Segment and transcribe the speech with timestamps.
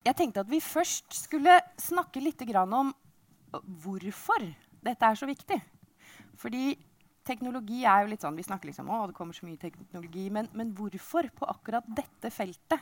[0.00, 2.92] Jeg tenkte at vi først skulle snakke litt om
[3.52, 4.46] hvorfor
[4.80, 5.58] dette er så viktig.
[6.40, 6.72] Fordi
[7.26, 10.30] teknologi er jo litt sånn, Vi snakker liksom å, det kommer så mye teknologi.
[10.30, 12.80] Men, men hvorfor på akkurat dette feltet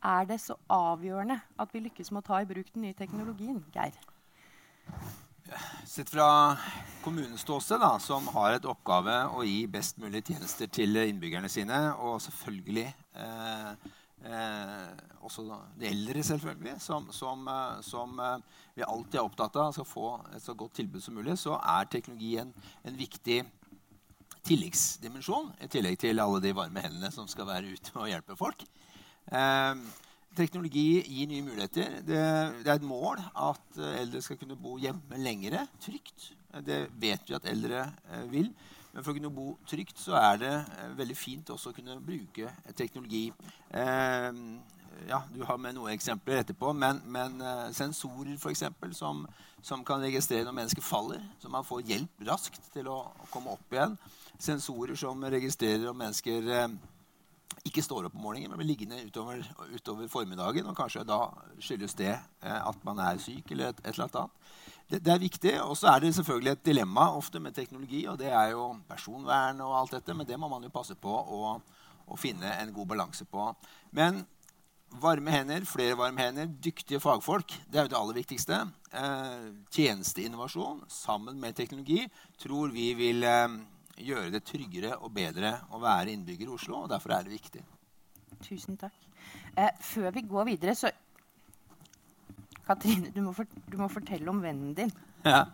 [0.00, 3.64] er det så avgjørende at vi lykkes med å ta i bruk den nye teknologien?
[3.72, 3.96] Geir?
[5.88, 6.56] Sett fra
[7.02, 12.20] kommunens ståsted, som har et oppgave å gi best mulig tjenester til innbyggerne sine, og
[12.22, 12.86] selvfølgelig
[13.18, 13.88] eh,
[14.20, 14.88] Eh,
[15.24, 15.46] også
[15.80, 18.42] de eldre, selvfølgelig, som, som, eh, som, eh,
[18.76, 21.88] vi alltid er opptatt av skal få et så godt tilbud som mulig, så er
[21.88, 22.52] teknologi en,
[22.84, 23.38] en viktig
[24.44, 28.64] tilleggsdimensjon i tillegg til alle de varme hendene som skal være ute og hjelpe folk.
[29.32, 29.72] Eh,
[30.36, 31.96] teknologi gir nye muligheter.
[32.04, 32.20] Det,
[32.60, 36.32] det, er et mål at eldre skal kunne bo hjemme lengre, trygt.
[36.66, 38.52] Det vet vi at eldre eh, vil.
[38.90, 42.00] Men for å kunne bo trygt så er det eh, veldig fint også å kunne
[42.02, 43.28] bruke teknologi.
[43.70, 44.44] Eh,
[45.08, 49.24] ja, Du har med noen eksempler etterpå, men, men eh, sensorer for eksempel, som,
[49.62, 53.74] som, kan registrere når mennesker faller, så man får hjelp raskt til å, komme opp
[53.76, 53.96] igjen.
[54.40, 56.68] Sensorer som registrerer om mennesker eh,
[57.66, 59.44] ikke står opp om morgenen, men blir liggende utover,
[59.74, 60.68] utover, formiddagen.
[60.70, 61.22] Og kanskje da
[61.60, 64.39] skyldes det eh, at man er syk eller et, et eller annet
[64.90, 65.54] det, det, er viktig.
[65.62, 69.62] Og så er det selvfølgelig et dilemma ofte med teknologi, og det er jo personvern
[69.64, 71.54] og alt dette, men det må man jo passe på å,
[72.06, 73.48] å finne en god balanse på.
[73.96, 74.22] Men
[74.98, 78.62] varme hender, flere varme hender, dyktige fagfolk, det er jo det aller viktigste.
[78.90, 82.02] Eh, tjenesteinnovasjon sammen med teknologi
[82.40, 83.60] tror vi vil eh,
[84.00, 87.62] gjøre det tryggere og bedre å være innbygger i Oslo, og derfor er det viktig.
[88.42, 88.96] Tusen takk.
[89.54, 90.90] Eh, før vi går videre, så
[92.66, 94.92] Katrine, du må, for, du må, fortelle om vennen din.
[95.24, 95.44] Ja.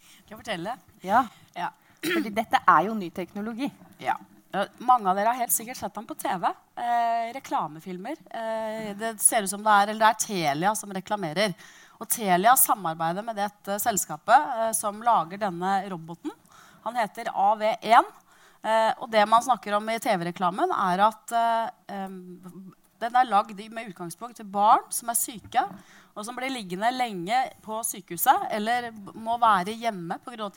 [0.00, 0.76] Skal jeg fortelle?
[1.04, 1.26] Ja.
[1.56, 1.70] ja.
[2.02, 3.68] Fordi dette er jo ny teknologi.
[4.02, 4.16] Ja.
[4.80, 6.46] Mange av dere har helt sikkert sett ham på TV.
[6.80, 8.20] Eh, reklamefilmer.
[8.30, 11.56] Eh, det ser ut som det er, eller det er Telia som reklamerer.
[12.00, 16.32] Og Telia samarbeider med dette selskapet eh, som lager denne roboten.
[16.86, 18.14] Han heter AV1.
[18.66, 22.08] Eh, og det man snakker om i TV-reklamen, er at eh,
[23.02, 25.66] den er lagd med utgangspunkt til barn som er syke,
[26.16, 30.48] og som blir liggende lenge på sykehuset eller må være hjemme pga.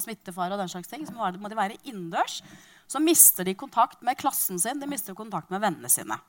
[0.00, 2.42] smittefare og den slags ting, så må, de være innendørs,
[2.86, 6.20] så mister de kontakt med klassen sin, de mister kontakt med vennene sine.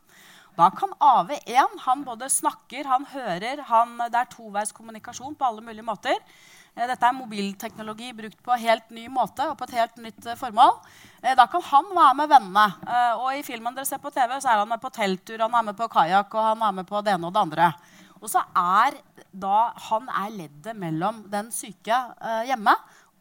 [0.55, 5.83] Da kan AV1 han både snakker, han hører, han, det er toveiskommunikasjon på alle mulige
[5.83, 6.15] måter.
[6.75, 10.39] Eh, dette er mobilteknologi brukt på helt ny måte og på et helt nytt eh,
[10.39, 10.77] formål.
[11.21, 12.65] Eh, da kan han være med vennene.
[13.19, 15.69] Og i filmen dere ser på TV, så er han med på telttur, han er
[15.71, 17.69] med på kajakk og han er med på det ene og det andre.
[18.21, 18.99] Og så er
[19.31, 22.73] da han er leddet mellom den syke eh, hjemme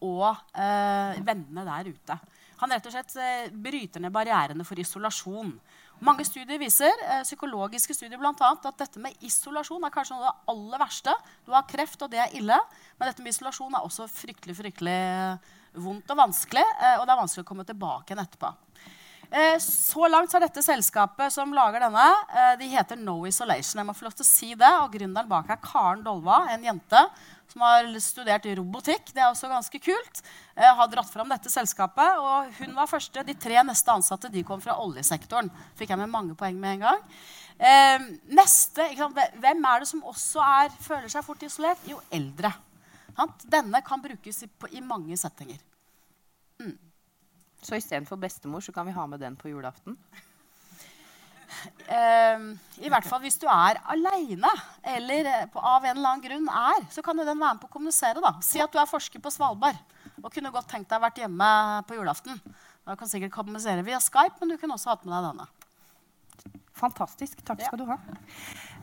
[0.04, 2.18] og eh, vennene der ute.
[2.60, 5.52] Han rett og slett eh, bryter ned barrierene for isolasjon.
[6.04, 10.26] Mange studier viser, eh, psykologiske studier blant annet, at dette med isolasjon er kanskje noe
[10.26, 11.14] av det aller verste.
[11.46, 12.58] Du har kreft, og det er ille.
[12.98, 16.64] Men dette med isolasjon er også fryktelig, fryktelig eh, vondt og vanskelig.
[16.64, 18.52] Eh, og det er vanskelig å komme tilbake igjen etterpå.
[19.34, 22.04] Eh, så langt har dette selskapet som lager denne,
[22.38, 23.80] eh, de heter No Isolation.
[23.80, 26.62] Jeg må få lov til å si det, og Gründeren bak er Karen Dolva, en
[26.62, 27.00] jente
[27.50, 29.10] som har studert robotikk.
[29.10, 30.22] Det er også ganske kult.
[30.56, 33.24] Eh, har dratt fram dette selskapet, og hun var første.
[33.26, 35.50] De tre neste ansatte de kom fra oljesektoren.
[35.74, 37.02] Fikk jeg med mange poeng med en gang.
[37.58, 37.98] Eh,
[38.30, 41.82] neste, Hvem er det som også er, føler seg fort isolert?
[41.90, 42.54] Jo, eldre.
[43.50, 45.58] Denne kan brukes i, i mange settinger.
[46.60, 46.78] Mm.
[47.64, 49.96] Så istedenfor bestemor så kan vi ha med den på julaften?
[51.88, 52.52] Uh,
[52.84, 54.50] I hvert fall hvis du er aleine,
[54.94, 57.62] eller eh, på, av en eller annen grunn er, så kan jo den være med
[57.62, 58.20] på å kommunisere.
[58.20, 58.34] da.
[58.44, 59.78] Si at du er forsker på Svalbard
[60.20, 61.50] og kunne godt tenkt deg å vært hjemme
[61.88, 62.40] på julaften.
[62.84, 66.58] Da kan sikkert kommunisere via Skype, men du kunne også hatt med deg denne.
[66.76, 67.40] Fantastisk.
[67.46, 67.96] Takk skal du ha.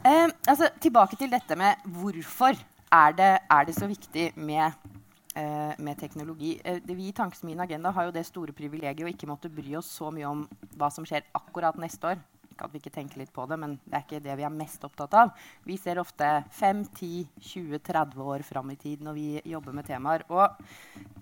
[0.02, 4.91] Uh, altså, tilbake til dette med hvorfor er det, er det så viktig med Eh,
[5.34, 6.56] med teknologi.
[6.64, 9.92] Eh, vi i Tankesmien Agenda har jo det store privilegiet å ikke måtte bry oss
[10.00, 10.44] så mye om
[10.76, 12.20] hva som skjer akkurat neste år.
[12.52, 14.54] Ikke at vi ikke tenker litt på det, men det er ikke det vi er
[14.54, 15.32] mest opptatt av.
[15.68, 16.28] Vi ser ofte
[16.58, 17.24] 5, 10,
[17.54, 20.28] 20, 30 år fram i tid når vi jobber med temaer.
[20.30, 20.60] Og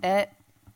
[0.01, 0.25] eh,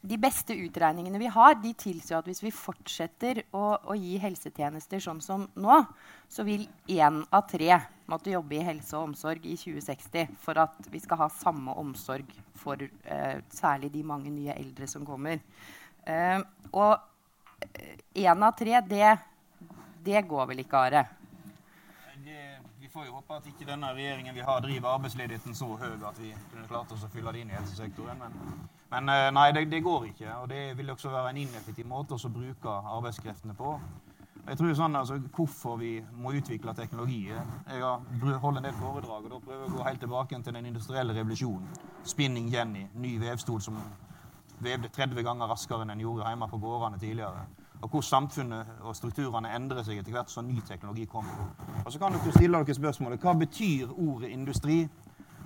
[0.03, 4.99] de beste utregningene vi har, de tilsier at hvis vi fortsetter å, å, gi helsetjenester
[5.03, 5.79] sånn som nå,
[6.27, 7.79] så vil én av tre
[8.11, 12.29] måtte jobbe i helse og omsorg i 2060 for at vi skal ha samme omsorg
[12.59, 15.41] for eh, særlig de mange nye eldre som kommer.
[16.03, 16.39] Eh,
[16.71, 16.97] og
[18.13, 19.11] én av tre, det,
[20.03, 21.05] det går vel ikke, Are?
[22.83, 26.17] vi får jo håpe at ikke denne regjeringen vi har, driver arbeidsledigheten så høy at
[26.19, 28.19] vi kunne klart oss å fylle det inn i helsesektoren.
[28.19, 28.69] men...
[28.93, 30.33] Men eh, nei, det, det, går ikke.
[30.43, 33.71] Og det vil også være en ineffektiv måte å bruke arbeidskreftene på.
[34.43, 39.27] Jeg tror sånn, altså, Hvorfor vi må utvikle teknologi Jeg har holdt en del foredrag
[39.27, 41.69] og da prøver jeg å gå helt tilbake til den industrielle revolusjonen.
[42.03, 43.79] Spinning Jenny, ny vevstol som
[44.63, 47.45] vevde 30 ganger raskere enn en gjorde hjemme på gårdene tidligere.
[47.83, 51.49] Og hvor samfunnet og strukturene endrer seg etter hvert som ny teknologi kommer.
[51.83, 54.83] Og så kan dere stille dere spørsmålet hva betyr ordet industri?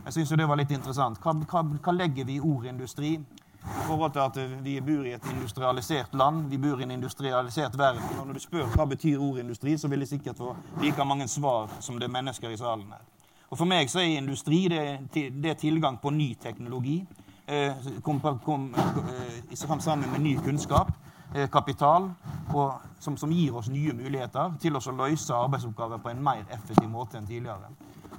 [0.06, 1.18] Jeg synes det var litt interessant.
[1.24, 3.18] Hva, hva, hva legger vi i ordet industri?
[3.64, 7.78] I forhold til at vi bor i et industrialisert land, vi bor i en industrialisert
[7.78, 8.04] verden.
[8.20, 11.28] Og når du spør hva betyr ordet industri, så vil jeg sikkert få like mange
[11.28, 13.04] svar som det er mennesker i salen her.
[13.50, 14.84] Og For meg så er industri det,
[15.14, 17.06] det er tilgang på ny teknologi.
[17.48, 20.92] Eh, kom, kom, eh, sammen med ny kunnskap,
[21.36, 22.10] eh, kapital,
[22.54, 26.90] og, som, som, gir oss nye muligheter til å løse arbeidsoppgaver på en mer effektiv
[26.90, 27.72] måte enn tidligere.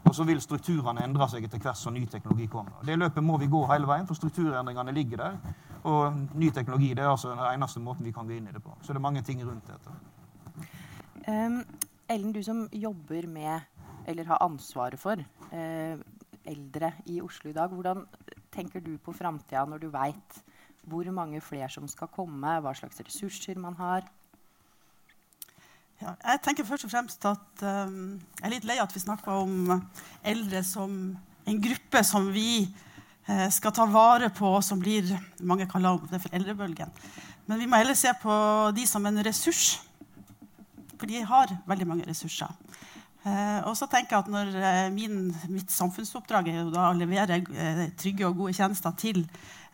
[0.09, 2.81] Og så vil strukturene endre seg etter hvert som ny teknologi kommer.
[2.87, 5.37] Det løpet må vi gå hele veien, for strukturendringene ligger der.
[5.89, 8.63] Og ny teknologi det er altså den eneste måten vi kan gå inn i det
[8.65, 8.73] på.
[8.81, 9.97] Så det er mange ting rundt dette.
[11.29, 11.61] Um,
[12.09, 13.69] Ellen, du som jobber med,
[14.09, 15.21] eller har ansvaret for,
[15.53, 16.01] uh,
[16.49, 17.69] eldre i Oslo i dag.
[17.69, 18.07] Hvordan
[18.55, 20.41] tenker du på framtida når du veit
[20.89, 24.09] hvor mange flere som skal komme, hva slags ressurser man har?
[25.99, 29.41] Ja, jeg tenker først og fremst at um, Jeg er litt lei at vi snakker
[29.41, 29.81] om
[30.23, 30.93] eldre som
[31.49, 32.69] en gruppe som vi
[33.27, 35.09] eh, skal ta vare på, som blir
[35.43, 36.93] Mange kaller det for eldrebølgen.
[37.49, 38.33] Men vi må heller se på
[38.77, 39.81] de som en ressurs.
[41.01, 42.53] For de har veldig mange ressurser.
[43.25, 46.99] Eh, og så tenker jeg at når uh, min, Mitt samfunnsoppdrag er jo da å
[46.99, 47.41] levere
[47.99, 49.25] trygge og gode tjenester til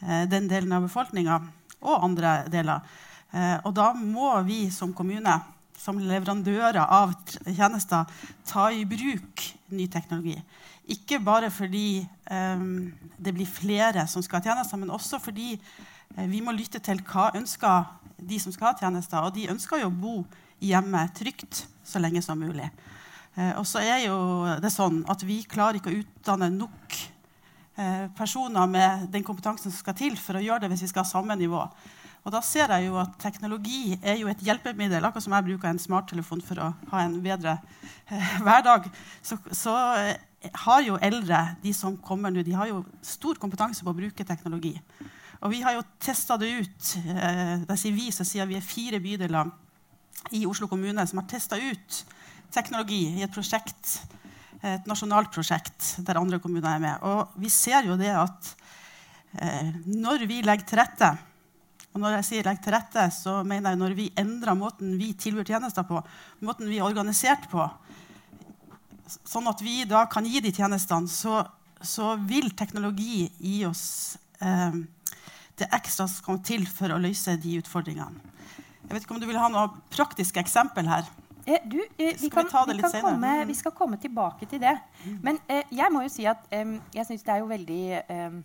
[0.00, 1.36] den delen av befolkninga
[1.84, 2.82] og andre deler.
[3.64, 5.36] og da må vi som kommune
[5.84, 7.12] som leverandører av
[7.44, 8.08] tjenester
[8.48, 9.42] ta i bruk
[9.74, 10.36] ny teknologi.
[10.94, 16.24] Ikke bare fordi um, det blir flere som skal ha tjenester, men også fordi uh,
[16.28, 17.88] vi må lytte til hva ønsker
[18.20, 19.20] de som skal ha tjenester.
[19.24, 20.14] Og de ønsker jo å bo
[20.64, 22.68] hjemme trygt så lenge som mulig.
[23.36, 24.18] Uh, og så er jo
[24.62, 27.00] det sånn at vi klarer ikke å utdanne nok
[27.80, 31.04] uh, personer med den kompetansen som skal til for å gjøre det hvis vi skal
[31.04, 31.64] ha samme nivå.
[32.24, 35.04] Og da ser jeg jo at teknologi er jo et hjelpemiddel.
[35.04, 37.58] Akkurat som jeg bruker en smarttelefon for å ha en bedre
[38.08, 38.88] eh, hverdag,
[39.20, 40.16] så, så eh,
[40.64, 44.24] har jo eldre de som kommer nå, de har jo stor kompetanse på å bruke
[44.24, 44.72] teknologi.
[45.44, 46.94] Og vi har jo testa det ut.
[47.04, 49.52] Eh, det sier vi, så sier vi er fire bydeler
[50.32, 52.00] i Oslo kommune som har testa ut
[52.54, 53.98] teknologi i et prosjekt,
[54.64, 57.04] et nasjonalt prosjekt der andre kommuner er med.
[57.04, 58.50] Og vi ser jo det at
[59.36, 61.12] eh, når vi legger til rette
[61.94, 65.12] og når jeg sier legg til rette, så mener jeg når vi endrer måten vi
[65.14, 66.00] tilbyr tjenester på,
[66.42, 67.68] måten vi er organisert på,
[69.22, 71.44] sånn at vi da kan gi de tjenestene, så,
[71.78, 73.84] så vil teknologi gi oss
[74.42, 74.80] eh,
[75.60, 78.32] det ekstra som kommer til for å løse de utfordringene.
[78.84, 81.06] Jeg vet ikke om du vil ha noe praktisk eksempel her?
[81.46, 84.74] Eh, du, eh, vi, kan, vi, vi, komme, vi, skal komme tilbake til det.
[85.04, 85.16] Mm.
[85.22, 88.38] Men eh, jeg må jo si at eh, jeg syns det er jo veldig eh,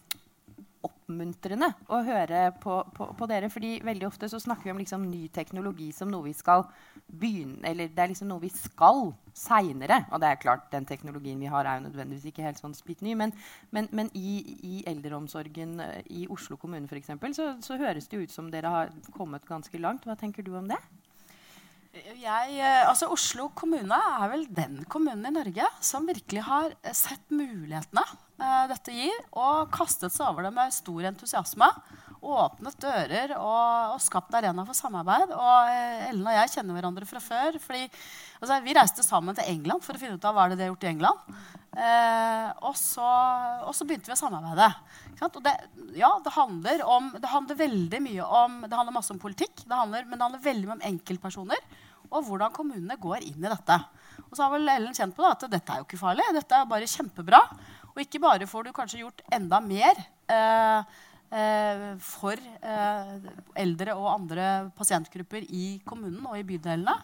[1.10, 3.50] oppmuntrende å høre på, på, på, dere.
[3.50, 6.66] fordi veldig ofte så snakker vi om liksom ny teknologi som noe vi skal
[7.10, 10.04] begynne Eller det er liksom noe vi skal seinere.
[10.14, 13.02] Og det er klart, den teknologien vi har, er jo nødvendigvis ikke helt sånn spitt
[13.02, 13.16] ny.
[13.18, 13.34] Men,
[13.72, 18.34] men, men i, i, eldreomsorgen eh, i Oslo kommune eksempel, så, så høres det ut
[18.34, 20.06] som dere har kommet ganske langt.
[20.06, 20.78] Hva tenker du om det?
[22.00, 27.24] Jeg, eh, altså Oslo kommune er vel den kommunen i Norge som virkelig har sett
[27.34, 28.04] mulighetene
[28.40, 31.70] eh, dette gir, og kastet seg over det med stor entusiasme.
[32.20, 35.32] Åpnet dører og, og skapt arena for samarbeid.
[35.32, 37.60] Og eh, Ellen og jeg kjenner hverandre fra før.
[37.64, 40.68] fordi altså, Vi reiste sammen til England for å finne ut av hva det de
[40.68, 41.34] har gjort i England.
[41.80, 43.08] Eh, og, så,
[43.64, 44.68] og, så, begynte vi å samarbeide.
[45.30, 45.54] Og det,
[46.00, 49.80] ja, det handler, om, det handler veldig mye om Det handler masse om politikk, det
[49.80, 53.78] handler, men det handler veldig mye om enkeltpersoner og hvordan kommunene går inn i dette.
[54.28, 56.26] Og så har vel Ellen kjent på at dette er jo ikke farlig.
[56.36, 57.42] Dette er bare kjempebra.
[57.94, 59.98] Og ikke bare får du kanskje gjort enda mer
[60.30, 60.98] eh,
[61.36, 63.14] eh, for eh,
[63.64, 64.48] eldre og andre
[64.78, 66.96] pasientgrupper i kommunen og i bydelene.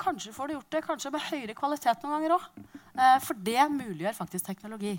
[0.00, 2.50] Kanskje får du gjort det kanskje med høyere kvalitet noen ganger òg.
[2.94, 4.96] Eh, for det muliggjør faktisk teknologi.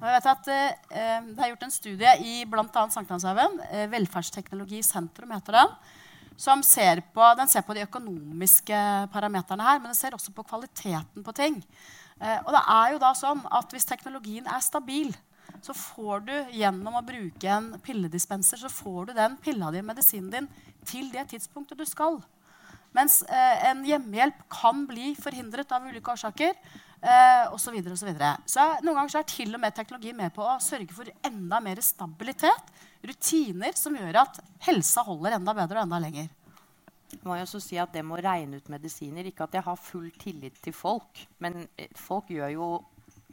[0.00, 2.84] Og jeg vet at eh, Det er gjort en studie i bl.a.
[2.94, 3.58] Sankthanshaugen.
[3.70, 5.74] Eh, Velferdsteknologisentrum heter den
[6.40, 8.82] som ser på, den ser på de økonomiske
[9.12, 11.58] parameterne her, men den ser også på kvaliteten på ting.
[12.20, 15.12] Eh, og det er jo da sånn at hvis teknologien er stabil,
[15.60, 20.30] så får du gjennom å bruke en pilledispenser så får du den pilla di, medisinen
[20.32, 20.46] din,
[20.88, 22.20] til det tidspunktet du skal.
[22.96, 26.56] Mens eh, en hjemmehjelp kan bli forhindret av ulike årsaker.
[27.00, 28.12] Eh, og så videre, og så,
[28.48, 31.60] så Noen ganger så er til og med teknologi med på å sørge for enda
[31.64, 32.72] mer stabilitet.
[33.00, 36.28] Rutiner som gjør at helsa holder enda bedre og enda lenger.
[37.24, 40.10] må jeg også si at det må regne ut medisiner Ikke at jeg har full
[40.20, 42.68] tillit til folk, men eh, folk gjør jo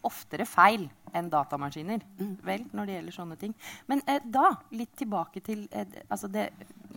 [0.07, 2.03] oftere feil enn datamaskiner
[2.45, 3.53] vel, når det gjelder sånne ting.
[3.87, 6.49] Men eh, da, litt tilbake til eh, altså det,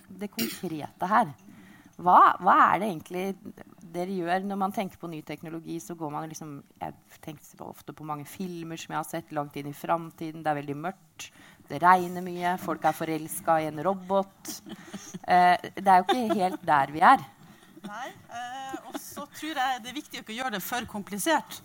[0.09, 1.33] det konkrete her.
[2.01, 3.25] Hva, hva, er det egentlig
[3.93, 5.79] dere gjør når man tenker på ny teknologi?
[5.83, 9.57] så går man liksom, Jeg tenker ofte på mange filmer som jeg har sett langt
[9.61, 10.45] inn i framtiden.
[10.45, 11.31] Det er veldig mørkt.
[11.71, 12.57] Det regner mye.
[12.63, 14.57] Folk er forelska i en robot.
[15.31, 17.21] Eh, det er jo ikke helt der vi er.
[17.85, 21.61] Nei, eh, Og så tror jeg det er viktig å ikke gjøre det for komplisert.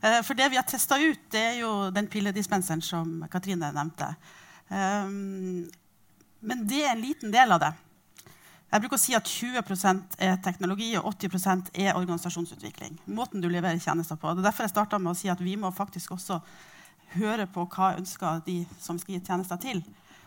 [0.00, 4.14] Eh, for det vi har testa ut, det er jo den pilledispenseren som Katrine nevnte.
[4.68, 5.68] Um,
[6.44, 7.72] men det er en liten del av det.
[8.74, 12.96] Jeg bruker å si at 20 er teknologi og 80 er organisasjonsutvikling.
[13.06, 14.32] Måten du leverer tjenester på.
[14.34, 16.40] Det er derfor jeg starta med å si at vi må faktisk også
[17.12, 19.78] høre på hva ønsker de som skal gi tjenester til.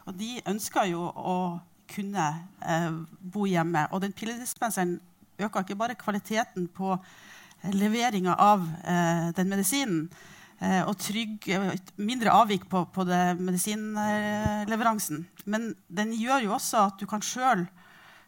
[0.08, 1.60] Og de ønsker jo å
[1.92, 2.28] kunne
[2.64, 2.88] eh,
[3.20, 3.84] bo hjemme.
[3.92, 4.96] Og den pilledispenseren
[5.44, 6.96] øker ikke bare kvaliteten på
[7.76, 10.06] leveringa av eh, den medisinen
[10.62, 11.52] eh, og trygg,
[12.00, 13.04] mindre avvik på, på
[13.44, 15.28] medisinleveransen.
[15.52, 17.77] Men den gjør jo også at du kan sjøl eh,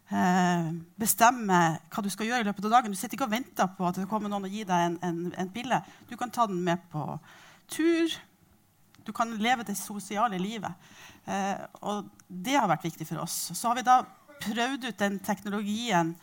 [0.09, 1.57] bestemme
[1.93, 2.93] hva du skal gjøre i løpet av dagen.
[2.93, 5.19] Du sitter ikke og venter på at det kommer noen og gir deg en, en,
[5.37, 5.77] en pille.
[6.09, 7.03] Du kan ta den med på
[7.69, 8.15] tur.
[9.05, 10.89] Du kan leve det sosiale livet.
[11.29, 13.51] Eh, og det har vært viktig for oss.
[13.53, 14.01] Så har vi da
[14.39, 16.13] prøvd ut den teknologien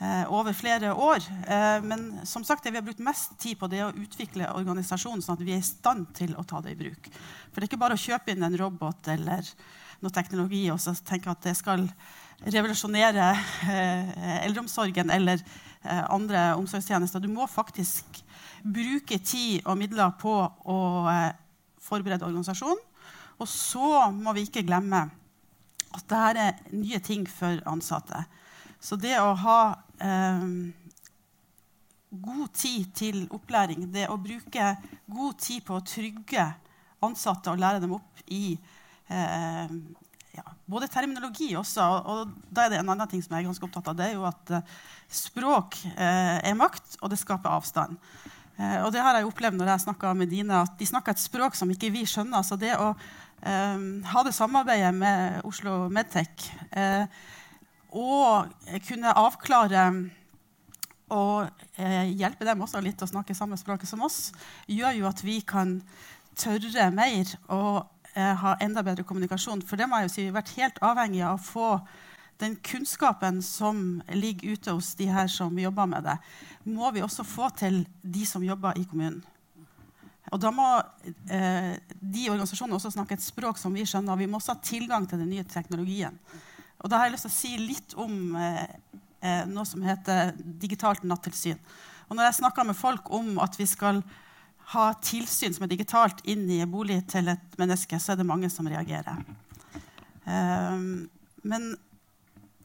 [0.00, 1.26] eh, over flere år.
[1.46, 4.50] Eh, men som sagt, det vi har brukt mest tid på, det er å utvikle
[4.56, 7.10] organisasjonen sånn at vi er i stand til å ta det i bruk.
[7.50, 9.54] For det er ikke bare å kjøpe inn en robot eller
[10.00, 11.84] noe teknologi og så tenke at det skal
[12.46, 13.30] revolusjonere
[13.68, 15.42] eh, eldreomsorgen eller
[15.82, 17.20] eh, andre omsorgstjenester.
[17.20, 18.22] Du må faktisk
[18.64, 20.80] bruke tid og midler på å
[21.12, 21.32] eh,
[21.80, 22.80] forberede organisasjonen.
[23.40, 25.06] Og så må vi ikke glemme
[25.90, 28.24] at dette er nye ting for ansatte.
[28.80, 29.60] Så det å ha
[30.00, 30.44] eh,
[32.10, 34.74] god tid til opplæring, det å bruke
[35.10, 36.46] god tid på å trygge
[37.04, 38.54] ansatte og lære dem opp i
[39.08, 39.74] eh,
[40.70, 43.90] både terminologi også, og, da er det en annen ting som jeg er ganske opptatt
[43.90, 43.96] av.
[43.98, 44.76] Det er jo at eh,
[45.20, 47.98] språk eh, er makt, og det skaper avstand.
[48.56, 51.22] Eh, og det har jeg opplevd når jeg snakka med Dine, at de snakker et
[51.22, 52.46] språk som ikke vi skjønner.
[52.46, 57.04] Så det å eh, ha det samarbeidet med Oslo Medtech eh,
[57.90, 58.50] og
[58.86, 59.84] kunne avklare
[61.10, 64.30] og eh, hjelpe dem også litt å snakke samme språket som oss,
[64.70, 65.80] gjør jo at vi kan
[66.38, 67.82] tørre mer og
[68.20, 69.64] ha enda bedre kommunikasjon.
[69.66, 71.70] For det må jeg jo si, vi har vært helt avhengig av å få
[72.40, 76.16] den kunnskapen som ligger ute hos de her som jobber med det,
[76.72, 79.20] må vi også få til de som jobber i kommunen.
[80.30, 80.66] Og da må
[81.32, 84.18] eh, de organisasjonene også snakke et språk som vi skjønner.
[84.20, 86.16] Vi må også ha tilgang til den nye teknologien.
[86.80, 88.62] Og da har jeg lyst til å si litt om eh,
[89.26, 91.58] eh, noe som heter digitalt nattilsyn.
[92.08, 94.04] Og når jeg snakker med folk om at vi skal
[94.70, 98.28] ha tilsyn som er digitalt inn i en bolig til et menneske, så er det
[98.28, 99.18] mange som reagerer.
[100.24, 101.08] Um,
[101.42, 101.72] men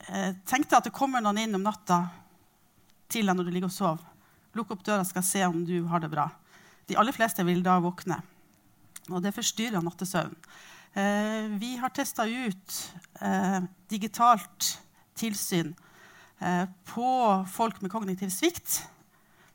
[0.10, 2.04] eh, tenk deg at det kommer noen inn om natta
[3.10, 4.04] til deg når du ligger og sover.
[4.56, 6.28] Lukk opp døra og skal se om du har det bra.
[6.86, 8.20] De aller fleste vil da våkne.
[9.10, 10.38] Og det forstyrrer nattesøvnen.
[10.96, 12.76] Eh, vi har testa ut
[13.22, 14.76] eh, digitalt
[15.18, 15.74] tilsyn
[16.86, 17.10] på
[17.48, 18.82] folk med kognitiv svikt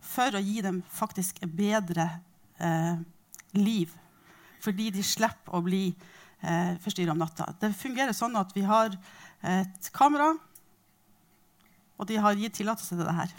[0.00, 2.06] for å gi dem faktisk bedre
[2.60, 3.00] eh,
[3.58, 3.92] liv.
[4.60, 7.50] Fordi de slipper å bli eh, forstyrra om natta.
[7.60, 8.94] Det fungerer sånn at vi har
[9.40, 10.34] et kamera,
[12.00, 13.32] og de har gitt tillatelse til det her.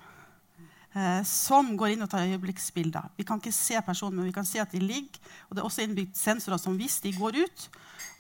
[0.92, 3.14] Eh, som går inn og tar øyeblikksbilder.
[3.16, 5.22] Vi kan ikke se personen, men vi kan se at de ligger.
[5.48, 7.68] Og det er også innbygd sensorer som hvis de går ut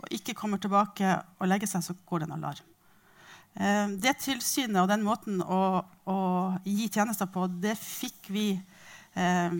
[0.01, 2.69] og ikke kommer tilbake og legger seg, så går det en alarm.
[3.59, 6.17] Eh, det tilsynet og den måten å, å,
[6.63, 9.59] gi tjenester på, det fikk vi eh,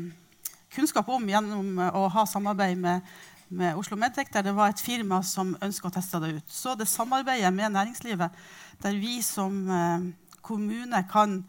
[0.72, 3.08] kunnskap om gjennom å ha samarbeid med,
[3.52, 6.48] med Oslo Medtech, der det var et firma som ønska å teste det ut.
[6.52, 8.38] Så det samarbeidet med næringslivet,
[8.82, 10.08] der vi som eh,
[10.42, 11.42] kommune kan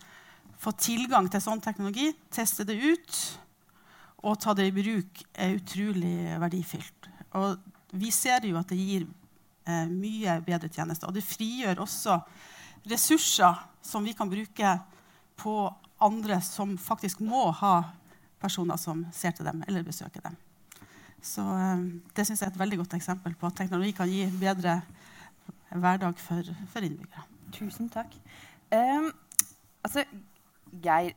[0.63, 3.23] få tilgang til sånn teknologi, teste det ut
[4.23, 7.09] og ta det i bruk, er utrolig verdifylt.
[7.39, 7.57] Og
[7.99, 11.11] vi ser jo at det gir eh, mye bedre tjenester.
[11.11, 12.19] Og det frigjør også
[12.91, 14.77] ressurser som vi kan bruke
[15.39, 15.57] på
[16.03, 17.77] andre som faktisk må ha
[18.43, 20.37] personer som ser til dem eller besøker dem.
[21.23, 21.85] Så eh,
[22.17, 24.81] det syns jeg er et veldig godt eksempel på at teknologi kan gi bedre
[25.73, 27.29] hverdag for, for innbyggere.
[27.53, 28.15] Tusen takk.
[28.73, 29.13] Um,
[29.85, 30.05] altså,
[30.83, 31.13] Geir,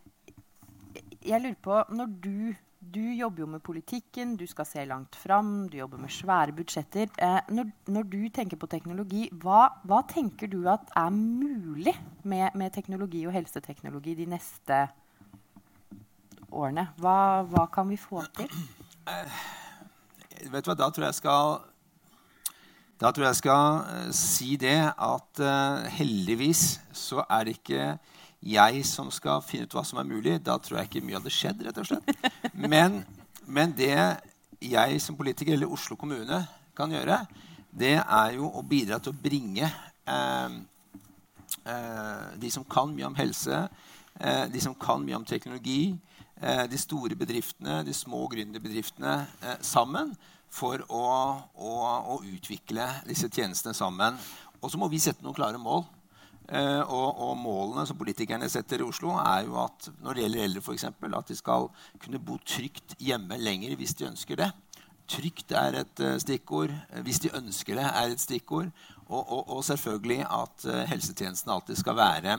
[1.23, 2.53] jeg lurer på Når du
[2.93, 7.09] du jobber jo med politikken, du skal se langt fram, du jobber med svære budsjetter.
[7.17, 12.53] Eh, når, når, du tenker på teknologi, hva, hva, tenker du at er mulig med,
[12.53, 15.01] med, teknologi og helseteknologi de neste årene?
[16.55, 18.51] Hva, hva kan vi få til?
[19.05, 19.39] Uh,
[20.51, 21.57] vet du hva, da tror jeg skal
[23.01, 27.89] da tror jeg skal uh, si det at uh, heldigvis så er det ikke
[28.45, 31.33] jeg som skal finne ut hva som er mulig, da tror jeg ikke mye hadde
[31.33, 31.63] skjedd.
[31.65, 32.29] rett og slett.
[32.73, 33.01] Men,
[33.45, 33.97] men, det
[34.61, 36.39] jeg som politiker eller Oslo kommune
[36.77, 37.19] kan gjøre,
[37.69, 40.55] det er jo å bidra til å bringe eh,
[41.67, 43.65] eh, de som kan mye om helse,
[44.19, 46.14] eh, de som kan mye om teknologi, eh,
[46.69, 50.11] de store bedriftene, de små gründerbedriftene eh, sammen
[50.51, 51.03] for å,
[51.55, 51.75] å,
[52.15, 54.17] å utvikle disse tjenestene sammen.
[54.61, 55.85] Og så må vi sette noen klare mål.
[56.45, 60.43] Uh, og, og, målene som politikerne setter i Oslo, er jo at når det gjelder
[60.43, 61.71] eldre, for eksempel, at de skal
[62.03, 64.51] kunne bo trygt hjemme lenger hvis de ønsker det.
[65.09, 66.73] Trygt er et stikkord.
[67.05, 68.69] Hvis de ønsker det, er et stikkord.
[69.07, 72.37] Og, og, og selvfølgelig at helsetjenesten alltid skal være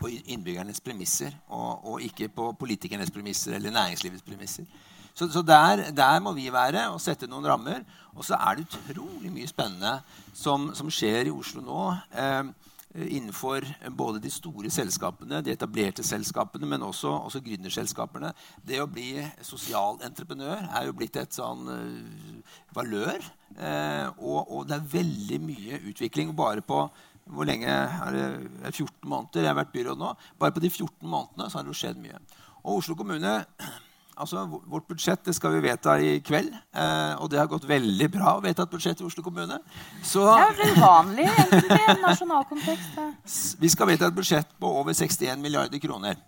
[0.00, 4.68] på innbyggernes premisser, og, ikke på politikernes premisser eller næringslivets premisser.
[5.14, 7.82] Så, så der, der, må vi være og sette noen rammer.
[8.14, 9.96] Og så er det utrolig mye spennende
[10.34, 11.88] som, som skjer i Oslo nå.
[12.14, 18.32] Eh, Eh, innenfor både de store selskapene, de etablerte selskapene, men også, også gründerselskapene.
[18.64, 19.10] Det å bli
[19.44, 23.20] sosialentreprenør er jo blitt et sånn uh, valør.
[23.58, 26.32] Eh, og, og, det er veldig mye utvikling.
[26.36, 26.86] Bare på
[27.32, 28.28] hvor lenge er det,
[28.72, 30.14] 14 måneder jeg har vært byråd nå.
[30.40, 32.18] Bare på de 14 månedene så har det jo skjedd mye.
[32.64, 33.36] Og Oslo kommune
[34.18, 36.48] Altså, Vårt budsjett det skal vi vedta i kveld.
[36.50, 39.60] Eh, og det har gått veldig bra å vedta et budsjett i Oslo kommune.
[40.02, 42.98] Så, det er uvanlig i en nasjonal kontekst.
[43.62, 46.18] Vi skal vedta et budsjett på over 61 milliarder kroner.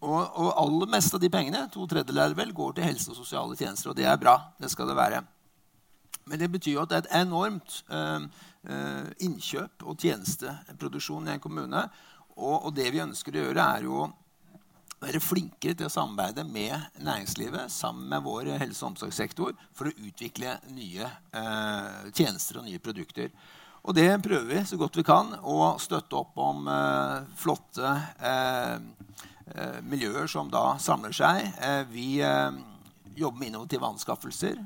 [0.00, 3.60] Og, og aller meste av de pengene, to tredjedeler vel, går til helse og sosiale
[3.60, 3.92] tjenester.
[3.92, 4.38] Og det er bra.
[4.56, 5.20] Det skal det være.
[6.32, 8.30] Men det betyr jo at det er et enormt eh
[9.22, 11.82] innkjøp og tjenesteproduksjon i en kommune.
[12.36, 14.08] Og, og det vi ønsker å gjøre, er jo å
[15.02, 19.94] være flinkere til å samarbeide med næringslivet sammen med vår helse- og omsorgssektor for å
[20.08, 23.32] utvikle nye eh, tjenester og nye produkter.
[23.86, 28.78] Og det prøver vi så godt vi kan å støtte opp om eh, flotte eh,
[29.46, 31.44] eh miljøer som da samler seg.
[31.60, 32.50] Eh, vi eh,
[33.16, 34.58] jobber med innovative anskaffelser.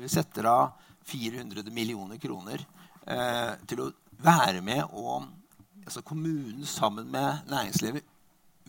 [0.00, 0.72] vi setter av
[1.06, 2.64] 400 millioner kroner
[3.08, 3.90] til å
[4.20, 5.24] være med og
[5.88, 8.02] altså Kommunen sammen med næringslivet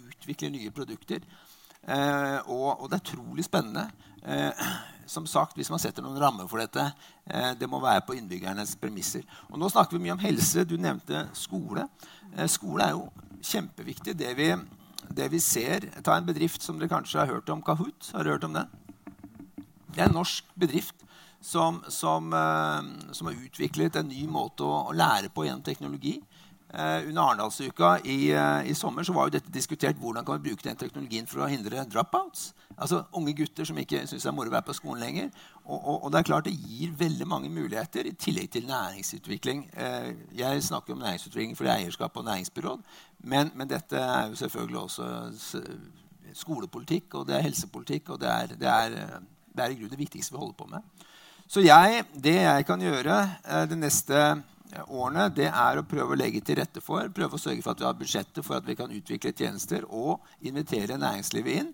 [0.08, 1.20] utvikler nye produkter.
[1.84, 3.90] Eh, og, og, det er utrolig spennende.
[4.24, 4.66] Eh,
[5.06, 6.92] som sagt, Hvis man setter noen rammer for dette,
[7.26, 9.24] eh, det må være på innbyggernes premisser.
[9.50, 10.64] Og Nå snakker vi mye om helse.
[10.64, 11.88] Du nevnte skole.
[12.38, 13.10] Eh, skole er jo
[13.42, 14.18] kjempeviktig.
[14.20, 14.54] Det vi,
[15.10, 17.62] det vi, ser Ta en bedrift som dere kanskje har hørt om.
[17.62, 18.12] Kahoot.
[18.14, 18.68] Har dere hørt om den?
[19.90, 20.96] Det er en norsk bedrift
[21.42, 26.20] som, som, eh, som har utviklet en ny måte å, lære på gjennom teknologi.
[26.70, 30.52] Uh, under Arendalsuka i, uh, i, sommer så var jo dette diskutert hvordan kan vi
[30.52, 32.52] bruke den teknologien for å hindre dropouts.
[32.76, 35.32] Altså Unge gutter som ikke syns det er moro å være på skolen lenger.
[35.64, 39.66] Og, og, og, det er klart det gir veldig mange muligheter i tillegg til næringsutvikling.
[40.38, 42.86] Jeg snakker om næringsutvikling fordi er eierskap og næringsbyråd,
[43.26, 45.64] men, men, dette er jo selvfølgelig også
[46.38, 49.22] skolepolitikk, og det er helsepolitikk, og det er, det er,
[49.58, 51.09] det er i grunnen det viktigste vi holder på med.
[51.50, 53.16] Så jeg, det jeg kan gjøre
[53.70, 54.20] de neste
[54.86, 57.82] årene, det er å prøve å legge til rette for, prøve å sørge for at
[57.82, 61.72] vi har budsjettet for at vi kan utvikle tjenester, og invitere næringslivet inn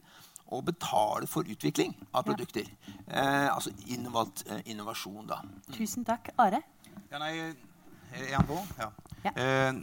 [0.53, 2.69] og betale for utvikling av produkter.
[3.07, 5.41] Eh, altså innovat, eh, innovasjon, da.
[5.73, 6.29] Tusen takk.
[6.37, 6.61] Are?
[7.11, 7.33] Ja, nei,
[8.13, 8.59] er han på?
[8.79, 8.89] Ja.
[9.25, 9.31] ja.
[9.35, 9.73] Eh,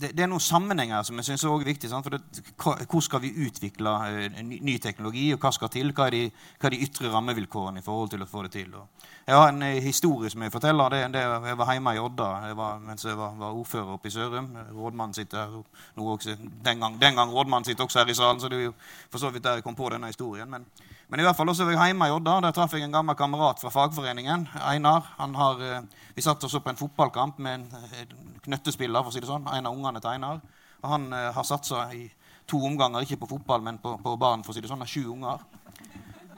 [0.00, 1.90] det, det, er noen sammenhenger som jeg synes er viktig.
[1.90, 2.06] Sant?
[2.06, 5.92] For det, hvor skal vi utvikle uh, ny, ny, teknologi, og hva skal til?
[5.94, 8.74] Hva er, de, hva er de ytre rammevilkårene i forhold til å få det til?
[8.78, 10.96] Og jeg har en uh, historie som jeg forteller.
[10.96, 14.10] Det, det, jeg var hjemme i Odda jeg var, mens jeg var, var ordfører oppe
[14.10, 14.50] i Sørum.
[14.72, 15.54] Rådmannen sitter her
[15.98, 16.36] nå også.
[16.64, 18.76] Den gang, den gang rådmannen sitter også her i salen, så det er jo
[19.10, 20.50] for så vidt der jeg kom på denne historien.
[20.50, 20.66] Men,
[21.08, 22.38] men i hvert fall også var jeg hjemme i Odda.
[22.46, 24.48] Der traff jeg en gammel kamerat fra fagforeningen.
[24.64, 25.10] Einar.
[25.18, 28.12] Har, uh, vi satt oss opp på en fotballkamp med en
[28.44, 29.48] knøttespiller, for å si det sånn.
[29.52, 30.40] En av ungene til Einar.
[30.82, 32.06] Og han uh, har satsa i
[32.50, 34.44] to omganger, ikke på fotball, men på, på barn.
[34.44, 35.44] for å si det sånn, har sju unger.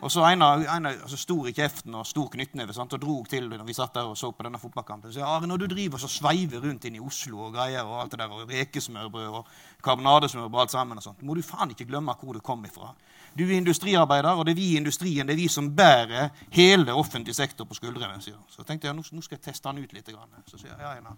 [0.05, 3.64] Og så Einar, Einar altså stor i kjeften og stor knyttneve og drog til når
[3.64, 5.12] vi satt der og så på denne fotballkampen.
[5.12, 8.12] Så Are, når du driver så sveiver rundt inn i Oslo og greier og alt
[8.12, 9.48] det der, og rekesmørbrød og
[9.83, 12.92] karbonadesmørbrød og alt sammen, og sånt, må du faen ikke glemme hvor du kom ifra.
[13.37, 16.94] Du er industriarbeider, og det er vi i industrien det er vi som bærer hele
[16.94, 18.16] offentlig sektor på skuldrene.
[18.25, 18.38] Sier.
[18.49, 20.09] Så tenkte jeg, nå skal jeg teste han ut litt.
[20.49, 21.16] Så sier jeg, ja,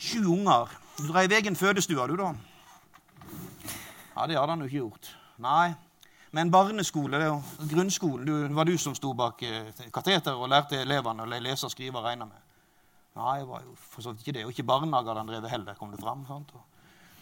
[0.00, 0.70] Sju unger.
[0.96, 2.32] Du dreiv egen fødestue, du, da?
[4.16, 5.10] Ja, det hadde han jo ikke gjort.
[5.44, 5.74] Nei.
[6.32, 7.40] Men barneskole, det jo
[7.72, 11.98] grunnskolen du, var du som sto bak eh, kateter og lærte elevene å lese, skrive
[11.98, 12.46] og regne med.
[13.18, 14.44] Nei, det var jo for så vidt ikke det.
[14.46, 16.22] Og ikke barnehager den drev heller, kom det fram.
[16.28, 16.54] sant?
[16.54, 16.69] Og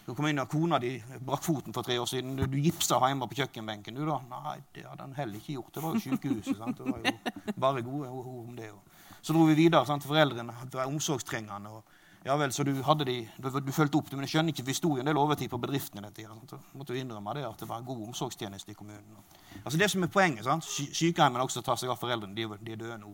[0.09, 2.33] du kom inn og Kona di brakk foten for tre år siden.
[2.37, 3.99] Du, du gipsa hjemme på kjøkkenbenken.
[3.99, 4.17] du da?
[4.31, 5.73] Nei, det hadde han heller ikke gjort.
[5.75, 6.57] Det var jo sykehuset.
[6.57, 6.79] sant?
[6.79, 8.71] Det var jo bare gode ord om det.
[9.21, 9.85] Så dro vi videre.
[9.85, 10.07] sant?
[10.09, 11.69] Foreldrene var omsorgstrengende.
[11.69, 14.51] og ja vel, så du, hadde de, du, du fulgte opp det, men jeg skjønner
[14.51, 16.35] ikke, vi sto jo en del overtid på bedriftene den tida.
[16.49, 19.21] Så måtte du innrømme det at det var god omsorgstjeneste i kommunen.
[19.61, 20.65] Altså Det som er poenget, sant?
[20.65, 22.35] Sykehjemmene også tar seg av foreldrene.
[22.35, 23.13] De, de er døde nå.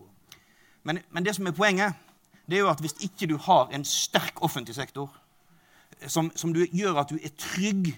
[0.87, 1.99] Men, men, det som er poenget,
[2.47, 5.11] det er jo at hvis ikke du har en sterk offentlig sektor
[6.07, 7.93] som, som du, gjør at du er trygg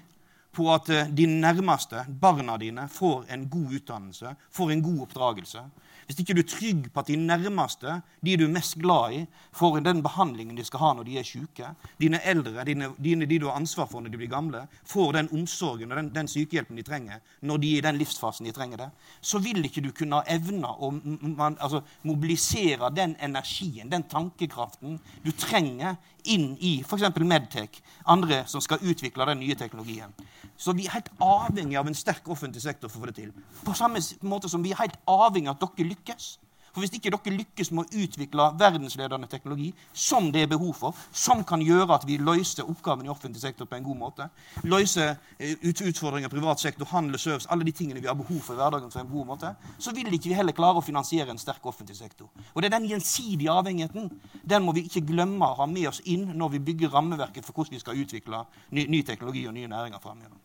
[0.58, 5.66] på at eh, de nærmeste, barna dine, får en god utdannelse, får en god oppdragelse,
[6.08, 9.20] hvis ikke du er trygg på at de nærmeste, de du er mest glad i,
[9.60, 13.40] får den behandlingen de skal ha når de er syke, dine eldre, dine, dine, de
[13.44, 16.80] du har ansvar for når de blir gamle, får den omsorgen og den, den, sykehjelpen
[16.80, 19.92] de trenger når de er i den livsfasen de trenger det, så vil ikke du
[19.92, 26.00] kunne evne å man, altså, mobilisere den energien, den tankekraften du trenger
[26.34, 27.06] inn i f.eks.
[27.24, 30.14] Medtech, andre som skal utvikle den nye teknologien.
[30.58, 33.32] Så vi er helt avhengig av en sterk offentlig sektor for å få det til.
[33.66, 36.30] På samme måte som vi er helt avhengig av at dere lykkes.
[36.78, 40.98] For Hvis ikke dere lykkes med å utvikle verdensledende teknologi som det er behov for,
[41.10, 44.28] som kan gjøre at vi løser oppgavene i offentlig sektor på en god måte,
[44.62, 48.54] løser eh, utfordringer i privat sektor, handel, service, alle de tingene vi har behov for
[48.54, 51.42] i hverdagen på en god måte, så vil ikke vi heller klare å finansiere en
[51.42, 52.30] sterk offentlig sektor.
[52.54, 54.14] Og det er den gjensidige avhengigheten
[54.54, 57.58] den må vi ikke glemme å ha med oss inn når vi bygger rammeverket for
[57.58, 60.38] hvordan vi skal utvikle ny, ny teknologi og nye næringer framover.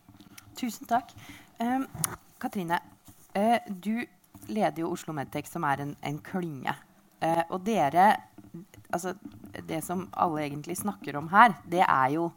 [0.56, 1.12] Tusen takk.
[1.60, 1.84] Um,
[2.40, 2.80] Katrine,
[3.36, 4.00] uh, du
[4.48, 6.74] leder jo Oslo Medtech, som er en, en klynge.
[7.22, 8.08] Eh, og dere
[8.90, 9.14] altså,
[9.68, 12.30] Det som alle egentlig snakker om her, det er jo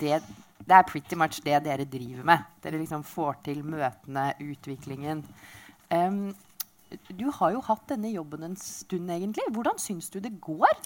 [0.00, 0.18] det,
[0.58, 2.48] det er pretty much det dere driver med.
[2.64, 5.22] Dere liksom får til møtene, utviklingen.
[5.90, 6.34] Um,
[7.10, 9.44] du har jo hatt denne jobben en stund, egentlig.
[9.52, 10.74] Hvordan syns du det går?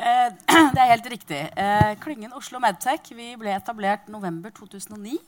[0.00, 0.30] Eh,
[0.74, 1.40] det er helt riktig.
[1.60, 5.18] Eh, klyngen Oslo Medtech vi ble etablert november 2009.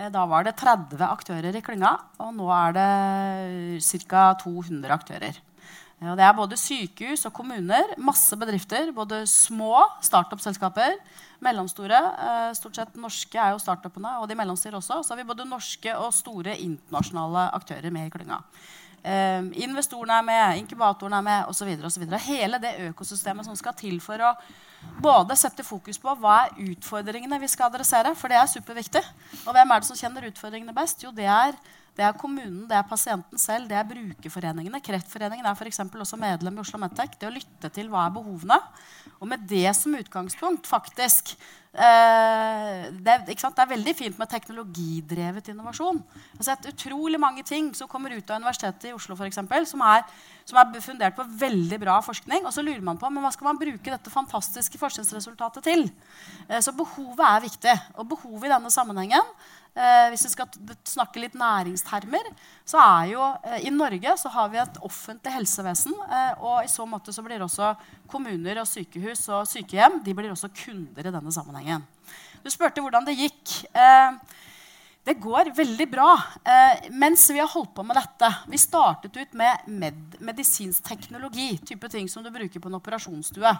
[0.00, 2.88] Eh, da var det 30 aktører i klynga, og nå er det
[4.08, 4.30] ca.
[4.40, 5.40] 200 aktører.
[6.00, 8.88] Og det er både sykehus og kommuner, masse bedrifter.
[8.96, 10.94] Både små startup-selskaper,
[11.44, 11.98] mellomstore.
[12.56, 15.02] Stort sett norske er jo startupene, og de mellomstore også.
[15.04, 18.40] Så har vi både norske og store internasjonale aktører med i klynga.
[19.00, 21.70] Um, investorene er med, inkubatoren er med osv.
[22.26, 24.34] Hele det økosystemet som skal til for å
[25.00, 29.02] både sette fokus på hva er utfordringene vi skal adressere, for det er superviktig.
[29.46, 31.00] Og hvem er det som kjenner utfordringene best?
[31.04, 31.56] Jo, det er,
[32.00, 34.80] det er kommunen, det er pasienten selv, det er brukerforeningene.
[34.80, 35.82] Kreftforeningen er f.eks.
[35.84, 37.18] også medlem i Oslo Medtech.
[37.20, 38.56] Det å lytte til hva er behovene.
[39.20, 41.34] Og med det som utgangspunkt faktisk
[41.70, 46.00] Eh, det, det, er veldig fint med teknologidrevet innovasjon.
[46.32, 49.68] Jeg har sett utrolig mange ting som kommer ut av Universitetet i Oslo for eksempel,
[49.70, 50.02] som er,
[50.48, 52.42] som er fundert på veldig bra forskning.
[52.42, 55.86] Og så lurer man på men hva skal man bruke dette fantastiske forskningsresultatet til.
[56.48, 57.76] Eh, så behovet er viktig.
[58.02, 59.30] Og behovet i denne sammenhengen
[60.10, 62.26] hvis vi skal snakke litt næringstermer,
[62.66, 65.94] så er jo eh, i Norge så har vi et offentlig helsevesen.
[65.94, 67.72] Eh, og i så måte så blir også
[68.10, 71.86] kommuner og sykehus og sykehjem de blir også kunder i denne sammenhengen.
[72.42, 73.60] Du spurte hvordan det gikk.
[73.70, 74.38] Eh,
[75.04, 76.10] det går veldig bra
[76.44, 78.28] eh, mens vi har holdt på med dette.
[78.52, 83.52] Vi startet ut med med medisinsk teknologi, type ting som du bruker på en operasjonsstue.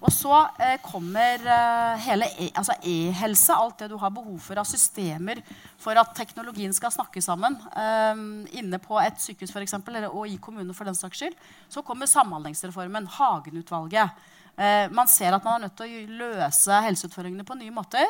[0.00, 4.62] Og så eh, kommer eh, hele e, altså e-helse, alt det du har behov for
[4.62, 5.42] av systemer
[5.80, 8.24] for at teknologien skal snakke sammen eh,
[8.62, 11.36] inne på et sykehus for eksempel, eller, og i kommunen for den saks skyld.
[11.68, 14.16] Så kommer Samhandlingsreformen, Hagen-utvalget.
[14.56, 18.08] Eh, man ser at man er nødt til å løse helseutfordringene på nye måter.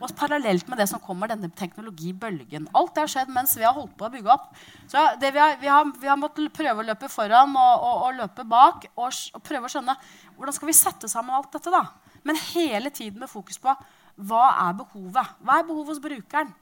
[0.00, 2.68] Og parallelt med det som kommer denne teknologibølgen.
[2.74, 4.48] Alt det har skjedd mens vi har holdt på å bygge opp.
[4.90, 8.16] Så vi har, vi, har, vi, har, måttet prøve å løpe foran og, og, og
[8.22, 9.98] løpe bak og, og, prøve å skjønne
[10.36, 11.70] hvordan skal vi sette sammen alt dette.
[11.70, 11.84] da?
[12.26, 13.74] Men hele tiden med fokus på
[14.22, 15.38] hva er behovet?
[15.42, 16.52] Hva er behovet hos brukeren?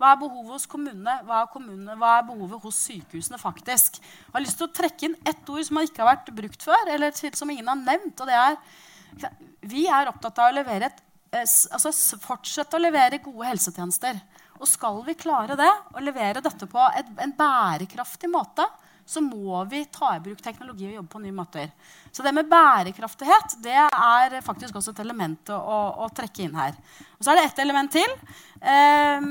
[0.00, 1.14] Hva er behovet hos kommunene?
[1.28, 1.96] Hva er, kommunene?
[2.00, 3.36] Hva er behovet hos sykehusene?
[3.40, 3.98] faktisk?
[4.00, 6.88] Jeg har lyst til å trekke inn ett ord som ikke har vært brukt før,
[6.94, 8.20] eller som ingen har nevnt.
[8.20, 13.48] og det er Vi er opptatt av å levere et altså, fortsette å levere gode
[13.48, 14.20] helsetjenester.
[14.60, 18.66] Og skal vi klare det, og levere dette på et, en bærekraftig måte,
[19.10, 21.70] så må vi ta i bruk teknologi og jobbe på nye måter.
[22.14, 25.56] Så det med bærekraftighet det er faktisk også et element å,
[26.04, 26.76] å, trekke inn her.
[27.16, 28.14] Og så er det ett element til.
[28.60, 29.26] Eh,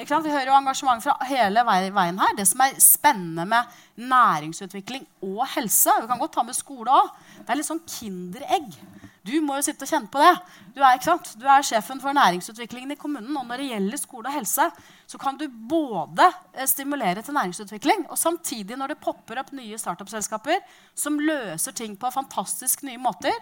[0.00, 2.34] eh, vi hører jo engasjement fra hele veien her.
[2.34, 3.78] Det som er spennende med
[4.10, 7.14] næringsutvikling og helse Vi kan godt ta med skole òg.
[7.44, 8.74] Det er litt sånn kinderegg.
[9.24, 10.32] Du må jo sitte og kjenne på det.
[10.74, 11.30] Du er, ikke sant?
[11.40, 13.32] Du er sjefen for næringsutviklingen i kommunen.
[13.40, 14.66] Og når det gjelder skole og helse,
[15.08, 19.78] så kan du både eh, stimulere til næringsutvikling, og samtidig når det popper opp nye
[19.80, 20.60] startup-selskaper
[20.98, 23.32] som løser ting på fantastisk nye måter,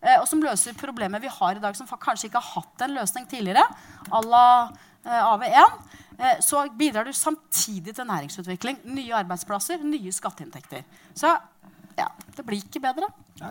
[0.00, 2.98] eh, og som løser problemer vi har i dag, som kanskje ikke har hatt en
[2.98, 3.62] løsning tidligere,
[4.10, 4.46] à la
[5.06, 5.78] eh, AV1,
[6.42, 10.82] så bidrar du samtidig til næringsutvikling, nye arbeidsplasser, nye skatteinntekter.
[11.14, 11.30] Så
[11.98, 13.08] ja, det blir ikke bedre.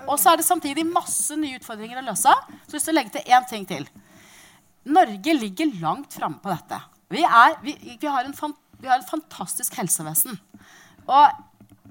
[0.07, 2.33] Og så er det samtidig masse nye utfordringer å løse.
[2.67, 3.88] Så jeg vil legge til én ting til.
[4.88, 6.79] Norge ligger langt framme på dette.
[7.12, 10.39] Vi, er, vi, vi, har fan, vi, har et fantastisk helsevesen.
[11.07, 11.43] Og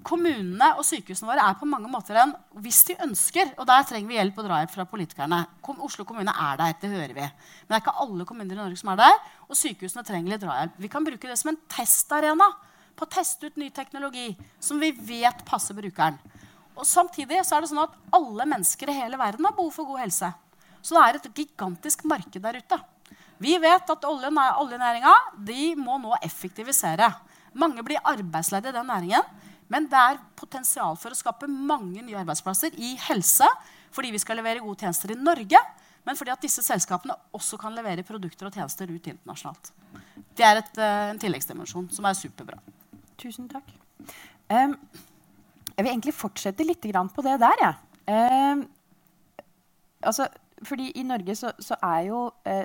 [0.07, 4.11] kommunene og sykehusene våre er på mange måter en Hvis de ønsker, og der trenger
[4.11, 7.27] vi hjelp og drahjelp fra politikerne Kom, Oslo kommune er der, det hører vi.
[7.27, 9.19] Men det er ikke alle kommuner i Norge som er der.
[9.49, 10.79] Og sykehusene trenger litt drahjelp.
[10.79, 12.53] Vi kan bruke det som en testarena
[12.97, 14.31] på å teste ut ny teknologi
[14.63, 16.17] som vi vet passer brukeren.
[16.77, 19.89] Og samtidig så er det sånn at alle mennesker i hele verden har behov for
[19.89, 20.31] god helse.
[20.85, 22.79] Så det er et gigantisk marked der ute.
[23.43, 25.15] Vi vet at oljenæringa
[25.81, 27.09] må nå effektivisere.
[27.57, 29.35] Mange blir arbeidsledige i den næringen.
[29.69, 33.49] Men det er potensial for å skape mange nye arbeidsplasser i helse
[33.97, 35.61] fordi vi skal levere gode tjenester i Norge,
[36.05, 39.71] men fordi at disse selskapene også kan levere produkter og tjenester ut internasjonalt.
[40.37, 42.59] Det er et, eh, en tilleggsdimensjon som er superbra.
[43.17, 43.73] Tusen takk.
[44.51, 44.77] Um,
[45.77, 47.57] jeg vil egentlig fortsette litt på det der.
[47.61, 47.73] Ja.
[48.09, 48.57] Eh,
[50.03, 50.27] altså,
[50.65, 52.65] fordi i Norge så, så er jo eh,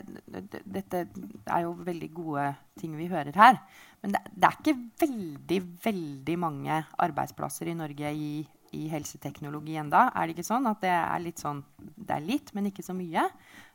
[0.63, 1.07] Dette
[1.45, 3.59] er jo veldig gode ting vi hører her.
[4.01, 8.47] Men det, det, er ikke veldig, veldig mange arbeidsplasser i Norge i,
[8.77, 10.11] i helseteknologi enda.
[10.15, 12.93] Er det ikke sånn at det er litt sånn Det er litt, men ikke så
[12.97, 13.29] mye.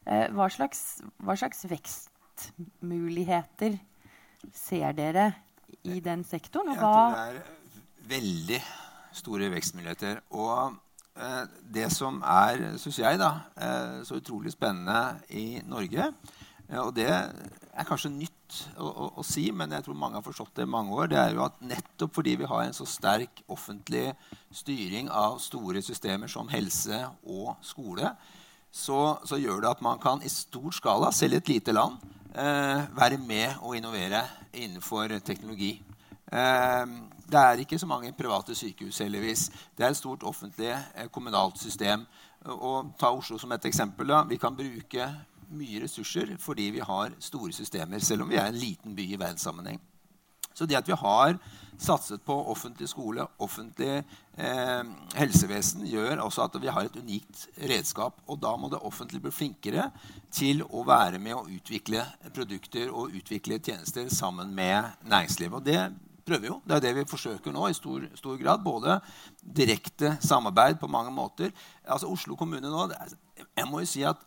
[0.07, 3.79] Eh, hva, slags, hva slags vekstmuligheter
[4.55, 5.33] ser dere
[5.85, 6.69] i den sektoren?
[6.73, 7.43] Og hva Jeg er
[8.17, 8.86] veldig
[9.17, 10.21] store vekstmuligheter.
[10.37, 10.77] Og
[11.17, 16.93] eh, det som er, syns jeg, da, eh, så utrolig spennende i Norge eh, Og
[16.97, 20.67] det er kanskje nytt å, å, å, si, men jeg tror mange har forstått det
[20.67, 21.11] i mange år.
[21.13, 24.11] Det er jo at nettopp fordi vi har en så sterk offentlig
[24.55, 28.15] styring av store systemer som helse og skole,
[28.77, 31.97] så, så gjør det at man kan i stor skala, selv i et lite land,
[32.37, 34.19] være med og innovere
[34.53, 35.79] innenfor teknologi.
[36.27, 36.85] Eh,
[37.27, 39.49] det er ikke så mange private sykehus, heldigvis.
[39.79, 42.07] Det er et stort offentlig eh, kommunalt system.
[42.47, 44.09] Og ta Oslo som et eksempel.
[44.09, 44.23] Da.
[44.29, 45.09] Vi kan bruke
[45.51, 49.19] mye ressurser fordi vi har store systemer, selv om vi er en liten by i
[49.19, 49.81] verdenssammenheng.
[50.57, 51.37] Så det at vi har
[51.79, 53.99] satset på offentlig skole, offentlig
[54.39, 54.85] eh,
[55.19, 58.23] helsevesen, gjør også at vi har et unikt redskap.
[58.27, 59.91] Og da må det offentlige bli flinkere
[60.33, 65.59] til å være med å utvikle produkter og utvikle tjenester sammen med næringslivet.
[65.61, 65.83] Og det
[66.27, 66.61] prøver jo.
[66.67, 68.65] Det er det vi forsøker nå i stor, stor grad.
[68.65, 68.99] Både
[69.41, 71.53] direkte samarbeid på mange måter.
[71.85, 72.89] Altså Oslo kommune nå
[73.57, 74.23] Jeg må jo si at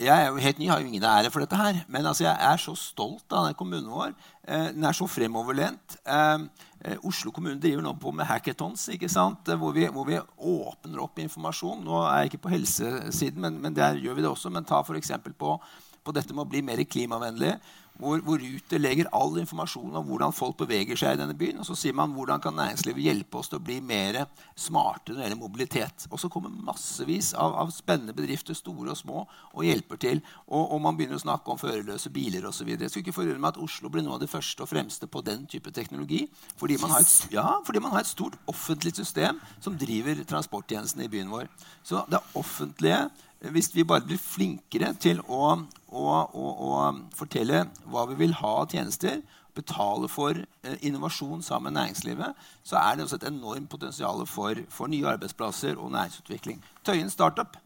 [0.00, 1.82] jeg er jo helt ny, har jo ingen ære for dette her.
[1.88, 4.14] Men altså, jeg er så stolt av denne kommunen vår.
[4.48, 5.98] Eh, den er så fremoverlent.
[6.06, 6.46] Eh,
[6.84, 11.84] eh, Oslo kommune driver nå på med hackathons, hvor vi, hvor, vi, åpner opp informasjon.
[11.84, 14.50] Nå er jeg ikke på helsesiden, men, men der gjør vi det også.
[14.50, 15.12] Men ta f.eks.
[15.38, 15.58] På,
[16.02, 17.54] på dette med å bli mer klimavennlig
[18.02, 21.60] hvor, hvor Ruter legger all informasjon om hvordan folk beveger seg i denne byen.
[21.62, 24.22] Og så sier man hvordan kan næringslivet hjelpe oss til å bli mer
[24.58, 26.06] smarte når det gjelder mobilitet.
[26.10, 30.22] Og så kommer massevis av, av, spennende bedrifter, store og små, og hjelper til.
[30.48, 32.74] Og, og man begynner å snakke om førerløse biler osv.
[32.74, 35.24] Jeg skulle ikke forundre meg at Oslo blir noe av det første og fremste på
[35.26, 36.24] den type teknologi.
[36.60, 41.06] Fordi man har et, ja, fordi man har et stort offentlig system som driver transporttjenestene
[41.06, 41.50] i byen vår.
[41.86, 43.06] Så det offentlige
[43.50, 45.54] hvis vi bare blir flinkere til å,
[45.90, 46.82] å, å, å,
[47.16, 49.18] fortelle hva vi vil ha av tjenester,
[49.52, 54.62] betale for eh, innovasjon sammen med næringslivet, så er det også et enormt potensial for,
[54.72, 56.62] for nye arbeidsplasser og næringsutvikling.
[56.86, 57.58] Tøyen Startup.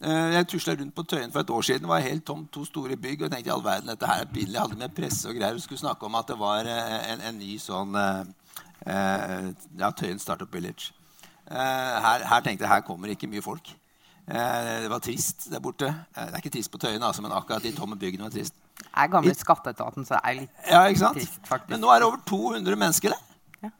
[0.00, 1.86] Eh, jeg tusla rundt på Tøyen for et år siden.
[1.86, 3.20] Det var helt tomt, to store bygg.
[3.20, 4.54] og jeg tenkte i all verden, dette her er pinlig.
[4.54, 7.24] Jeg hadde med presse og greier og skulle snakke om at det var eh, en,
[7.30, 7.96] en ny sånn
[8.86, 10.92] ja, Tøyen Startup Village.
[11.48, 13.70] Her, her tenkte jeg her kommer ikke mye folk.
[14.26, 15.86] Eh, det var trist der borte.
[15.86, 18.54] Eh, det er ikke trist på Tøyen, altså, men akkurat de tomme byggene var trist.
[18.76, 21.20] Det er gamle skatteetaten, så det er litt ja, ikke sant?
[21.20, 21.70] trist, faktisk.
[21.70, 23.22] Men nå er det over 200 mennesker der.
[23.62, 23.70] Ja.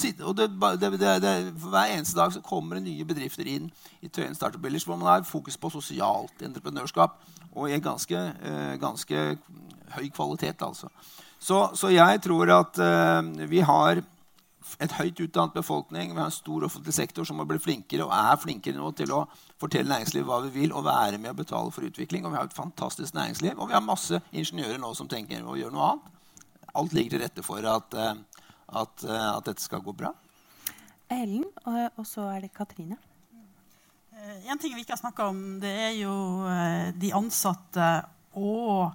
[0.00, 0.48] Sitter, og det,
[0.80, 3.68] det, det, Hver eneste dag så kommer det nye bedrifter inn
[4.00, 7.20] i Tøyen Startup Village hvor man har fokus på sosialt entreprenørskap
[7.54, 9.26] og i ganske, eh, ganske
[9.94, 10.62] høy kvalitet.
[10.62, 10.88] altså.
[11.38, 14.00] Så, så jeg tror at uh, vi har
[14.78, 18.14] en høyt utdannet befolkning, vi har en stor offentlig sektor som må bli flinkere og
[18.16, 19.24] er flinkere nå til å
[19.60, 22.24] fortelle næringslivet hva vi vil, og være med å betale for utvikling.
[22.24, 25.56] Og vi har et fantastisk næringsliv, og vi har masse ingeniører nå som tenker å
[25.58, 26.10] gjøre noe annet.
[26.74, 28.14] Alt ligger til rette for at, eh,
[28.80, 30.10] at, eh, at dette skal gå bra.
[31.12, 32.98] Ellen, og, og så er det Katrine.
[34.16, 36.16] Eh, en ting vi ikke har snakka om, det er jo
[36.98, 37.88] de ansatte
[38.34, 38.94] og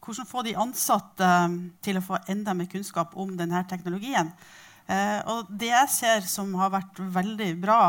[0.00, 1.28] hvordan få de ansatte
[1.84, 4.32] til å få enda mer kunnskap om denne teknologien.
[4.90, 7.82] Og det jeg ser som har vært veldig bra,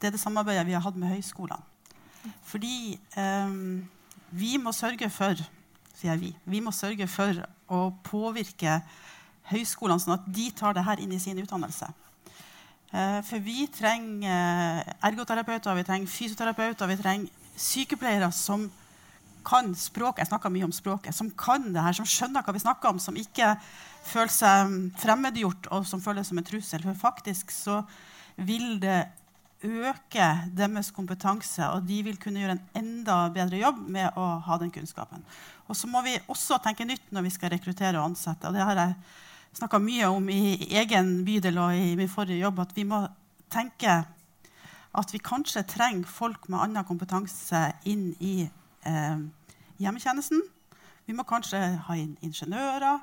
[0.00, 1.60] det er det samarbeidet vi har hatt med høyskolene.
[2.48, 3.84] Fordi um,
[4.32, 5.36] vi må sørge for
[5.98, 7.40] sier vi, vi må sørge for
[7.74, 8.78] å påvirke
[9.50, 11.88] høyskolene sånn at de tar det her inn i sin utdannelse.
[12.88, 18.68] Eh, for vi trenger eh, ergoterapeuter, vi trenger fysioterapeuter, vi trenger sykepleiere som
[19.48, 20.22] kan språket.
[20.22, 21.16] Jeg snakker mye om språket.
[21.16, 23.54] Som kan det her, som skjønner hva vi snakker om, som ikke
[24.06, 26.84] føler seg fremmedgjort og som føler det som en trussel.
[26.84, 27.80] For faktisk så
[28.38, 29.06] vil det
[29.66, 34.58] øke deres kompetanse, og de vil kunne gjøre en enda bedre jobb med å ha
[34.60, 35.24] den kunnskapen.
[35.66, 38.46] Og så må vi også tenke nytt når vi skal rekruttere og ansette.
[38.46, 38.94] og det har jeg
[39.58, 43.02] snakka mye om i egen bydel og i min forrige jobb, at vi må
[43.50, 44.04] tenke
[44.98, 48.48] at vi kanskje trenger folk med annen kompetanse inn i
[48.86, 49.18] eh,
[49.78, 50.40] hjemmetjenesten.
[51.06, 53.00] Vi må kanskje ha inn ingeniører.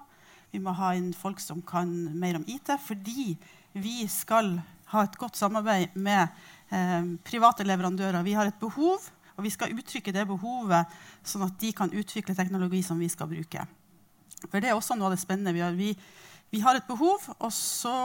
[0.56, 3.34] Vi må ha inn folk som kan mer om IT, fordi
[3.76, 4.54] vi skal
[4.94, 6.30] ha et godt samarbeid med
[6.72, 8.24] eh, private leverandører.
[8.24, 10.94] Vi har et behov, og vi skal uttrykke det behovet
[11.28, 13.66] sånn at de kan utvikle teknologi som vi skal bruke.
[14.46, 15.76] For det er også noe av det spennende vi gjør.
[15.76, 15.92] Vi,
[16.56, 17.98] vi har et behov, og så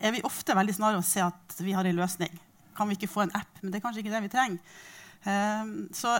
[0.00, 2.32] er vi ofte veldig snare å se at vi har en løsning.
[2.78, 3.60] Kan vi ikke få en app?
[3.60, 4.80] Men det er kanskje ikke det vi trenger.
[5.28, 6.16] Um, så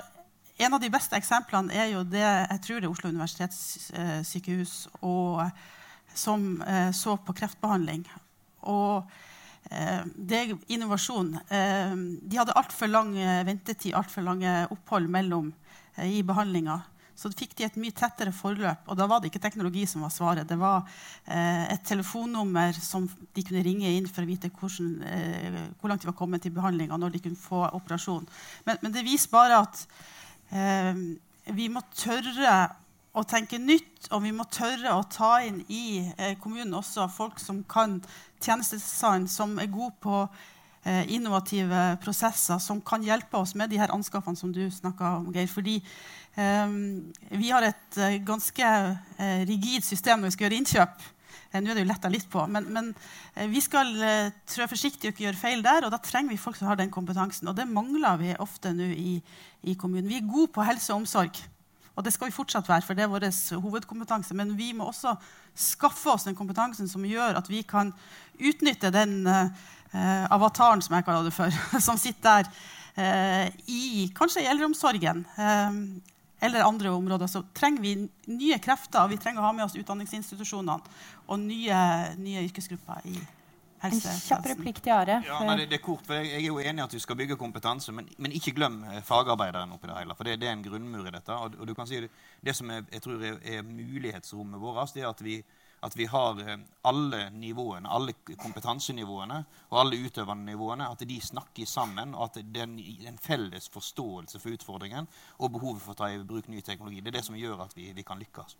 [0.60, 5.42] en av de beste eksemplene er jo det jeg tror det er Oslo universitetssykehus og,
[6.14, 8.04] som uh, så på kreftbehandling.
[8.68, 11.32] Og uh, det er innovasjon.
[11.48, 13.14] Uh, de hadde altfor lang
[13.48, 15.52] ventetid, altfor lange opphold mellom
[16.00, 16.80] i behandlinga
[17.20, 18.86] så fikk de et mye tettere forløp.
[18.88, 20.48] Og da var det ikke teknologi som var svaret.
[20.48, 20.86] Det var
[21.26, 26.06] eh, et telefonnummer som de kunne ringe inn for å vite hvordan, eh, hvor langt
[26.06, 28.24] de var kommet til behandlinga, når de kunne få operasjon.
[28.64, 30.00] Men, men det viser bare at eh,
[30.50, 32.54] vi må tørre
[33.10, 37.40] å tenke nytt, og vi må tørre å ta inn i eh, kommunen også folk
[37.42, 37.98] som kan
[38.42, 40.20] tjenestedesign, som er gode på
[40.84, 45.30] eh, innovative prosesser, som kan hjelpe oss med de her anskaffene som du snakka om,
[45.34, 45.50] Geir.
[45.50, 45.80] fordi
[46.36, 48.66] vi har et eh, ganske
[49.18, 51.08] eh, rigid system når vi skal gjøre innkjøp.
[51.50, 52.90] Eh, nå er det jo letta litt på, men, men
[53.50, 53.90] vi skal
[54.48, 55.86] trå forsiktig og ikke gjøre feil der.
[55.86, 57.50] Og da trenger vi folk som har den kompetansen.
[57.50, 59.16] Og det mangler vi ofte nå i,
[59.66, 60.10] i kommunen.
[60.10, 61.42] Vi er gode på helse og omsorg.
[62.00, 63.26] Og det skal vi fortsatt være, for det er vår
[63.60, 64.34] hovedkompetanse.
[64.38, 65.12] Men vi må også
[65.58, 67.92] skaffe oss den kompetansen som gjør at vi kan
[68.38, 69.50] utnytte den uh,
[70.32, 71.52] avataren, som jeg kaller det for,
[71.86, 72.48] som sitter der
[72.96, 75.26] uh, i, kanskje i eldreomsorgen.
[75.36, 75.76] Uh,
[76.40, 77.96] eller andre områder, så trenger vi
[78.32, 79.04] nye krefter.
[79.04, 80.78] Og vi trenger å ha med oss utdanningsinstitusjonene
[81.28, 81.82] og nye,
[82.20, 83.18] nye yrkesgrupper i.
[83.80, 85.22] En kjapp replikk til Are.
[85.24, 87.00] Ja, nei, det, det, er kort, for jeg, jeg, er jo enig i at vi
[87.00, 90.16] skal bygge kompetanse, men, men ikke glem eh, fagarbeideren oppi det hele.
[90.18, 91.32] For det, det, er en grunnmur i dette.
[91.32, 95.04] Og, og du kan si Det som er, jeg tror er, er mulighetsrommet vårt, det
[95.04, 95.38] er at vi
[95.80, 99.38] at vi har eh, alle nivåene, alle kompetansenivåene
[99.70, 104.40] og alle utøvende nivåene, at de snakker sammen, og at det er en felles forståelse
[104.42, 107.00] for utfordringen og behovet for å ta i bruk ny teknologi.
[107.00, 108.58] Det er det som gjør at vi, vi kan lykkes.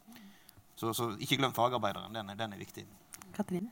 [0.81, 2.15] Så, så, ikke glem fagarbeideren.
[2.17, 2.87] Den, den er viktig.
[3.37, 3.69] Katrine?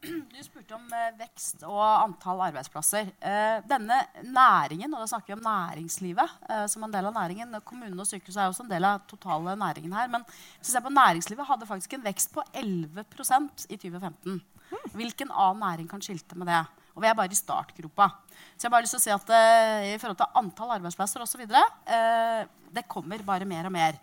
[0.32, 3.10] Du spurte om eh, vekst og antall arbeidsplasser.
[3.20, 7.58] Eh, denne næringen, og da snakker vi om næringslivet eh, som en del av næringen
[7.66, 10.08] Kommunene og sykehuset er også en del av totale næringen her.
[10.12, 14.40] Men hvis vi ser på næringslivet, hadde faktisk en vekst på 11% i 2015.
[14.96, 16.62] Hvilken annen næring kan skilte med det?
[16.94, 18.08] Og vi er bare i startgropa.
[18.56, 19.32] Så jeg har bare lyst til å si at
[19.86, 21.42] i forhold til antall arbeidsplasser osv.
[21.46, 22.42] Uh,
[22.74, 23.98] det kommer bare mer og mer.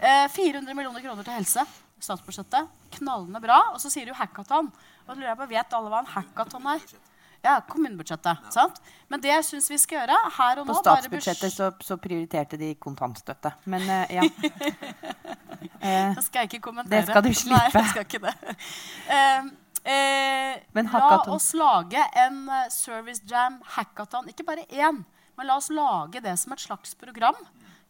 [0.00, 1.64] Uh, 400 millioner kroner til helse.
[2.02, 2.72] Statsbudsjettet.
[2.96, 3.58] Knallende bra.
[3.72, 4.72] Og så sier du hackathon.
[5.06, 6.84] Og lurer jeg på, Vet alle hva en hackathon er?
[7.42, 8.38] Ja, kommunebudsjettet.
[8.54, 8.76] sant?
[9.10, 12.58] Men det jeg syns vi skal gjøre her og nå På statsbudsjettet så, så, prioriterte
[12.60, 13.50] de kontantstøtte.
[13.66, 14.22] Men uh, ja.
[15.82, 17.00] eh, det skal jeg ikke kommentere.
[17.00, 17.56] Det skal du slippe.
[17.56, 18.54] Nei, jeg skal ikke det.
[19.10, 19.50] Uh,
[19.90, 24.30] eh, la oss lage en uh, Service Jam hackathon.
[24.30, 25.02] Ikke bare én,
[25.34, 27.42] men la oss lage det som et slags program.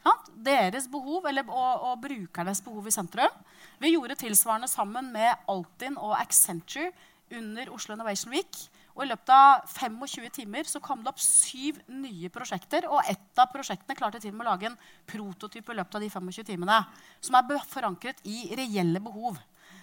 [0.03, 0.33] Sant?
[0.48, 3.42] Deres behov, eller, og, og brukernes behov i sentrum.
[3.83, 6.92] Vi gjorde tilsvarende sammen med Altinn og Accenture
[7.35, 8.61] under Oslo Innovation Week.
[8.92, 12.87] Og I løpet av 25 timer så kom det opp syv nye prosjekter.
[12.87, 14.77] Og ett av prosjektene klarte til med å lage en
[15.11, 16.77] prototyp i løpet av de 25 timene.
[17.19, 19.40] Som er forankret i reelle behov.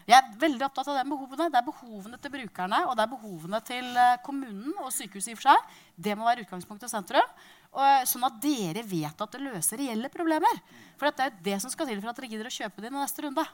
[0.07, 1.49] Jeg er veldig opptatt av de behovene.
[1.51, 5.35] Det er behovene til brukerne og det er behovene til eh, kommunen og sykehuset i
[5.35, 5.75] og for seg.
[6.07, 7.35] Det må være utgangspunktet og sentrum.
[7.75, 10.63] Eh, sånn at dere vet at det løser reelle problemer.
[10.95, 12.95] For det er det som skal til for at dere gidder å kjøpe det i
[12.95, 13.45] neste runde.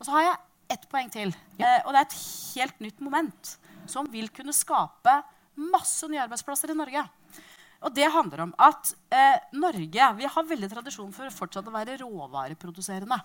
[0.00, 0.38] Og så har jeg
[0.76, 1.34] ett poeng til.
[1.60, 2.20] Eh, og det er et
[2.56, 3.54] helt nytt moment
[3.90, 5.20] som vil kunne skape
[5.60, 7.04] masse nye arbeidsplasser i Norge.
[7.80, 11.98] Og det handler om at eh, Norge vi har veldig tradisjon for fortsatt å være
[12.02, 13.20] råvareproduserende.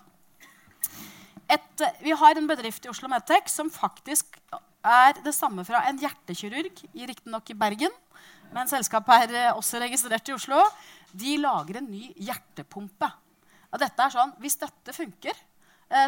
[1.46, 4.40] Et, eh, vi har en bedrift i Oslo Medtech som faktisk
[4.86, 7.94] er det samme fra en hjertekirurg, riktignok i Bergen,
[8.54, 10.62] men selskapet er eh, også registrert i Oslo.
[11.12, 13.10] De lager en ny hjertepumpe.
[13.72, 15.36] Og dette er sånn, Hvis dette funker,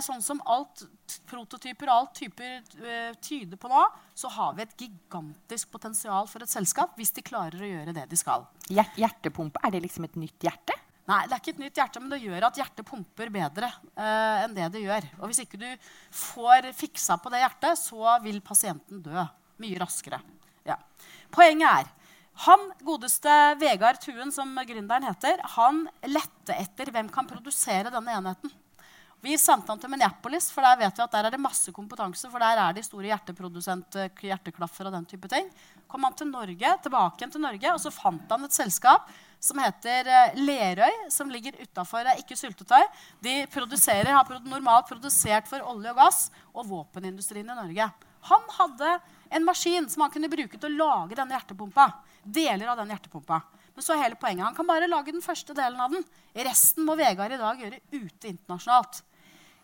[0.03, 0.83] sånn som alt
[1.31, 3.85] prototyper og alt typer eh, tyder på nå,
[4.19, 8.09] så har vi et gigantisk potensial for et selskap hvis de klarer å gjøre det
[8.11, 8.49] de skal.
[8.69, 10.77] Hjertepumpe, er det liksom et nytt hjerte?
[11.09, 14.43] Nei, det er ikke et nytt hjerte, men det gjør at hjertet pumper bedre eh,
[14.45, 15.07] enn det det gjør.
[15.23, 15.69] Og hvis ikke du
[16.13, 19.25] får fiksa på det hjertet, så vil pasienten dø
[19.63, 20.19] mye raskere.
[20.69, 20.77] Ja.
[21.33, 21.95] Poenget er
[22.45, 28.53] han godeste Vegard Tuen, som gründeren heter, han lette etter hvem kan produsere denne enheten.
[29.21, 32.29] Vi sendte han til Minneapolis, for der vet vi at der er det masse kompetanse.
[32.31, 35.49] For der er de store hjerteprodusenter, hjerteklaffer og den type ting.
[35.91, 39.09] Kom han til Norge, tilbake til Norge, og så fant han et selskap
[39.43, 42.87] som heter eh, Lerøy, som ligger utafor ikke syltetøy.
[43.25, 47.91] De produserer, har normalt produsert for olje og gass og våpenindustrien i Norge.
[48.31, 48.95] Han hadde
[49.35, 51.91] en maskin som han kunne bruke til å lage denne hjertepumpa.
[52.23, 53.43] Deler av den hjertepumpa.
[53.75, 54.47] Men så er hele poenget.
[54.47, 56.07] Han kan bare lage den første delen av den.
[56.47, 59.05] Resten må Vegard i dag gjøre ute internasjonalt.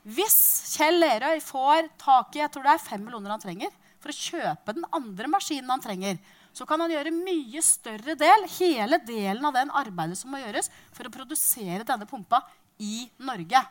[0.04, 0.36] Hvis
[0.74, 3.70] Kjell Lerøy får tak i jeg tror det er fem millioner han trenger,
[4.04, 6.18] for å kjøpe den andre maskinen han trenger,
[6.54, 10.68] så kan han gjøre mye større del, hele delen av den arbeidet som må gjøres
[10.92, 12.42] for å produsere denne pumpa
[12.84, 13.64] i Norge.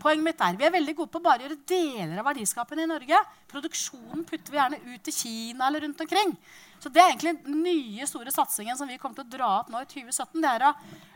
[0.00, 3.20] Poenget mitt er, Vi er veldig gode på å gjøre deler av verdiskapen i Norge.
[3.46, 6.32] Produksjonen putter vi gjerne ut til Kina eller rundt omkring.
[6.80, 9.70] Så det er egentlig den nye store satsingen som vi kommer til å dra opp
[9.70, 10.40] nå i 2017.
[10.42, 10.72] det er å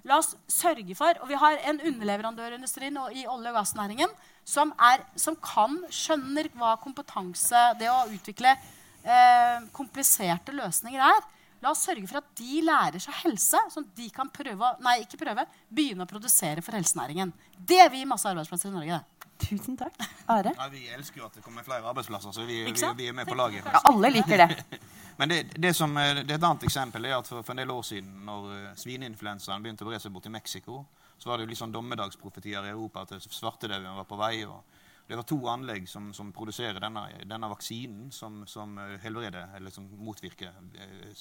[0.09, 4.15] la oss sørge for, og Vi har en underleverandørindustri nå i olje- og gassnæringen
[4.49, 11.27] som, er, som kan, skjønner hva kompetanse, det å utvikle eh, kompliserte løsninger er.
[11.61, 15.01] La oss sørge for at de lærer seg helse, sånn at de kan prøve, nei,
[15.03, 15.45] ikke prøve,
[15.75, 17.33] begynne å produsere for helsenæringen.
[17.59, 19.01] Det vil gi masse arbeidsplasser i Norge.
[19.43, 19.99] Tusen takk.
[20.31, 20.53] Are?
[20.55, 23.29] Ja, vi elsker jo at det kommer flere arbeidsplasser, så vi, vi, vi er med
[23.29, 23.67] på laget.
[23.67, 24.79] Ja, alle liker det.
[25.19, 27.75] Men det, det, som, det, er et annet eksempel er at for, for en del
[27.75, 30.85] år siden, når uh, svineinfluensaen begynte å bre seg bort i Mexico,
[31.19, 34.45] så var det jo litt sånn dommedagsprofetier i Europa at svartedauden var på vei.
[34.47, 34.63] og
[35.09, 39.73] det var to anlegg som, som produserer denne, denne, vaksinen som, som eh, helbreder, eller
[39.73, 41.15] som motvirker eh.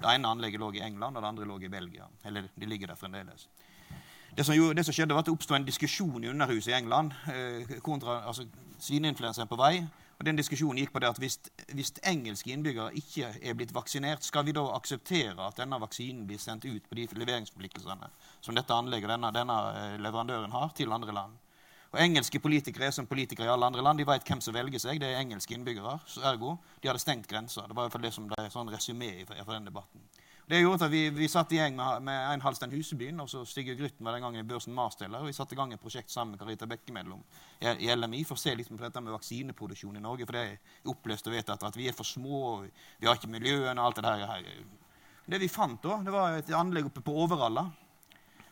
[0.00, 2.08] Det ene anlegget lå i England, og det andre lå i Belgia.
[2.24, 3.48] Eller de ligger der fremdeles.
[4.32, 7.12] Det som, det som skjedde var at det oppstod en diskusjon i Underhuset i England.
[7.28, 8.48] Eh, kontra, altså
[8.80, 9.82] Svineinfluensa på vei.
[10.18, 11.38] Og den Diskusjonen gikk på det at hvis,
[11.74, 16.40] hvis, engelske innbyggere ikke er blitt vaksinert, skal vi da akseptere at denne vaksinen blir
[16.42, 18.10] sendt ut på de leveringsforpliktelsene
[18.40, 21.40] som dette anlegget denne, denne eh, leverandøren har, til andre land?
[21.92, 23.98] Og Engelske politikere er som politikere i alle andre land.
[24.00, 25.00] De vet hvem som velger seg.
[25.00, 25.98] Det er engelske innbyggere.
[26.24, 27.66] Ergo de hadde stengt grensa.
[27.68, 30.06] Det var i hvert fall det som ble sånn resymé for den debatten.
[30.48, 33.44] Det gjorde at Vi, vi satt i gjeng med, med en Halstein Husebyen, og så
[33.48, 35.20] Sigurd Grytten var den gangen Børsen Marsteller.
[35.20, 37.22] og Vi satte i gang et prosjekt sammen med Karita Bekkemedlem
[37.60, 40.26] i, LMI for å se liksom på dette med vaksineproduksjon i Norge.
[40.26, 42.66] For det er oppløst og vedtatt at vi er for små, og
[42.98, 44.50] vi har ikke miljøene og alt det der.
[45.32, 47.70] Det vi fant da, det var et anlegg oppe på Overhalla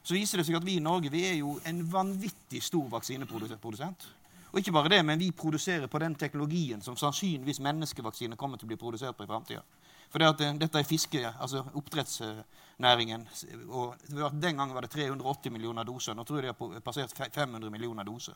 [0.02, 4.06] så viser det seg at vi i Norge vi er jo en vanvittig stor vaksineprodusent.
[4.50, 8.66] Og ikke bare det, men vi produserer på den teknologien som sannsynligvis menneskevaksiner kommer til
[8.66, 9.62] å bli produsert på i framtida.
[10.10, 13.28] For det at, eh, dette er fiske, altså oppdrettsnæringen.
[13.68, 13.94] og
[14.32, 16.14] Den gangen var det 380 millioner doser.
[16.14, 18.34] Nå tror jeg de har passert 500 millioner doser.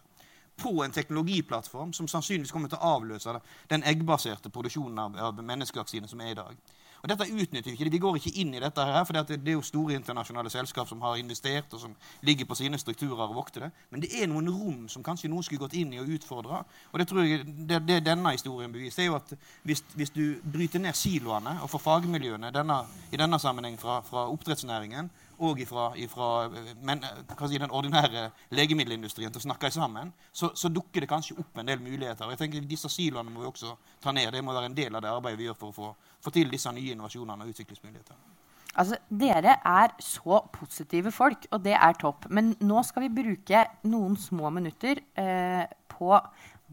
[0.56, 6.08] På en teknologiplattform som sannsynligvis kommer til å avløse den eggbaserte produksjonen av, av menneskevaksiner
[6.08, 6.56] som er i dag.
[7.05, 7.90] Og dette utnytter Vi ikke.
[7.92, 11.02] Vi går ikke inn i dette, her, for det er jo store internasjonale selskap som
[11.05, 13.70] har investert, og som ligger på sine strukturer og vokter det.
[13.90, 16.62] Men det er noen rom som kanskje noen skulle gått inn i og utfordra.
[16.92, 19.02] Og det tror jeg det, det denne historien beviser.
[19.02, 19.34] er jo at
[19.68, 22.80] hvis, hvis, du bryter ned siloene og får fagmiljøene denne,
[23.12, 25.12] i denne sammenheng fra, fra oppdrettsnæringen
[25.44, 26.48] og ifra, ifra
[26.82, 27.02] men,
[27.48, 31.68] si, den ordinære legemiddelindustrien til å snakke sammen, så, så, dukker det kanskje opp en
[31.68, 32.24] del muligheter.
[32.26, 34.30] Og jeg tenker Disse siloene må vi også ta ned.
[34.32, 35.90] Det må være en del av det arbeidet vi gjør for å få,
[36.24, 38.32] få til disse nye innovasjonene og utviklingsmulighetene.
[38.74, 42.26] Altså, Dere er så positive folk, og det er topp.
[42.34, 45.62] Men nå skal vi bruke noen små minutter eh,
[45.92, 46.10] på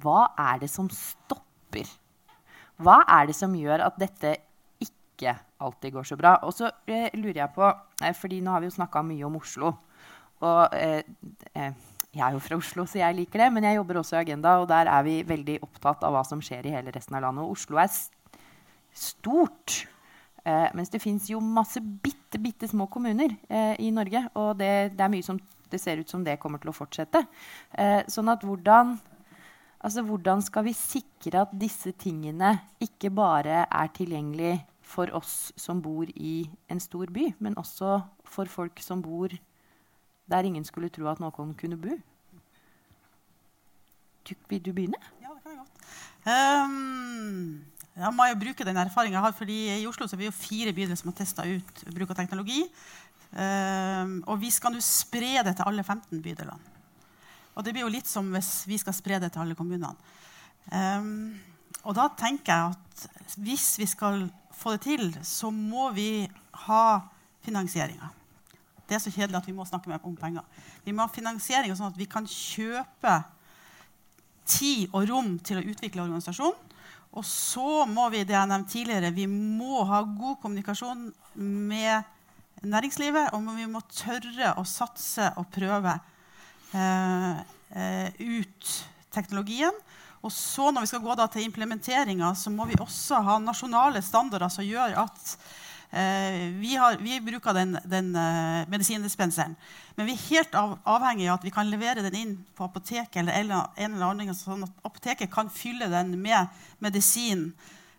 [0.01, 1.91] hva er det som stopper?
[2.81, 4.33] Hva er det som gjør at dette
[4.81, 6.35] ikke alltid går så bra.
[6.47, 7.69] Og så eh, lurer jeg på,
[8.01, 9.75] eh, fordi nå har vi jo snakka mye om Oslo.
[10.41, 11.03] Og eh,
[11.53, 11.73] eh,
[12.11, 14.57] jeg er jo fra Oslo, så jeg liker det, men jeg jobber også i Agenda,
[14.59, 17.45] og der er vi veldig opptatt av hva som skjer i hele resten av landet.
[17.45, 17.91] Og Oslo er
[18.93, 19.85] stort.
[20.43, 24.25] Eh, mens det fins jo masse bitte, bitte små kommuner eh, i Norge.
[24.35, 25.39] Og det, det, er mye som
[25.71, 27.23] det ser ut som det kommer til å fortsette.
[28.11, 28.97] sånn at hvordan
[29.81, 35.81] Altså, hvordan skal vi sikre at disse tingene ikke bare er tilgjengelig for oss som
[35.81, 39.33] bor i en stor by, men også for folk som bor
[40.31, 41.97] der ingen skulle tro at noen kunne bo.
[44.49, 45.01] Vil du begynne?
[45.21, 45.73] Ja, det kan jeg godt.
[46.29, 50.29] Um, jeg må jo bruke den erfaringen jeg har, fordi I Oslo så er vi
[50.29, 52.63] jo fire bydeler som har testa ut bruk av teknologi.
[53.31, 56.71] Um, og vi skal nå spre det til alle 15 bydelene.
[57.55, 59.91] Og det blir jo litt som hvis vi skal spre det til alle kommunene.
[60.71, 61.35] Um,
[61.83, 64.25] og da tenker jeg at hvis vi skal
[64.55, 66.29] få det til, så må vi
[66.67, 66.85] ha
[67.43, 68.11] finansieringa.
[68.87, 70.43] Det er så kjedelig at vi må snakke om penger.
[70.85, 73.21] Vi må ha finansiering sånn at vi kan kjøpe
[74.51, 76.70] tid og rom til å utvikle organisasjonen.
[77.11, 82.07] Og så må vi det jeg nevnte tidligere, vi må ha god kommunikasjon med
[82.63, 83.33] næringslivet.
[83.35, 85.97] Og vi må tørre å satse og prøve
[86.77, 87.41] eh,
[87.75, 88.71] eh, ut
[89.11, 89.75] teknologien.
[90.21, 94.53] Og så når vi skal gå til implementeringa, så må vi også ha nasjonale standarder
[94.53, 95.35] som gjør at
[95.91, 99.57] vi, har, vi, bruker den, den uh, medisindispenseren.
[99.97, 103.27] Men vi er helt av, avhengig av at vi kan levere den inn på apoteket,
[103.27, 107.49] eller en, eller annen, sånn at apoteket kan fylle den med medisin.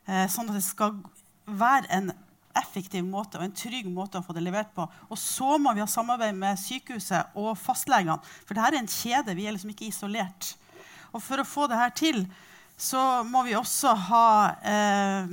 [0.09, 0.97] Uh, sånn at det skal
[1.45, 2.13] være en
[2.59, 4.87] effektiv måte og en trygg måte å få det levert på.
[5.09, 8.19] Og så må vi ha samarbeid med sykehuset og fastlegene.
[8.47, 9.37] For dette er en kjede.
[9.37, 10.55] Vi er liksom ikke isolert.
[11.13, 12.25] Og for å få det her til
[12.81, 14.29] så må vi også ha,
[14.67, 15.33] eh,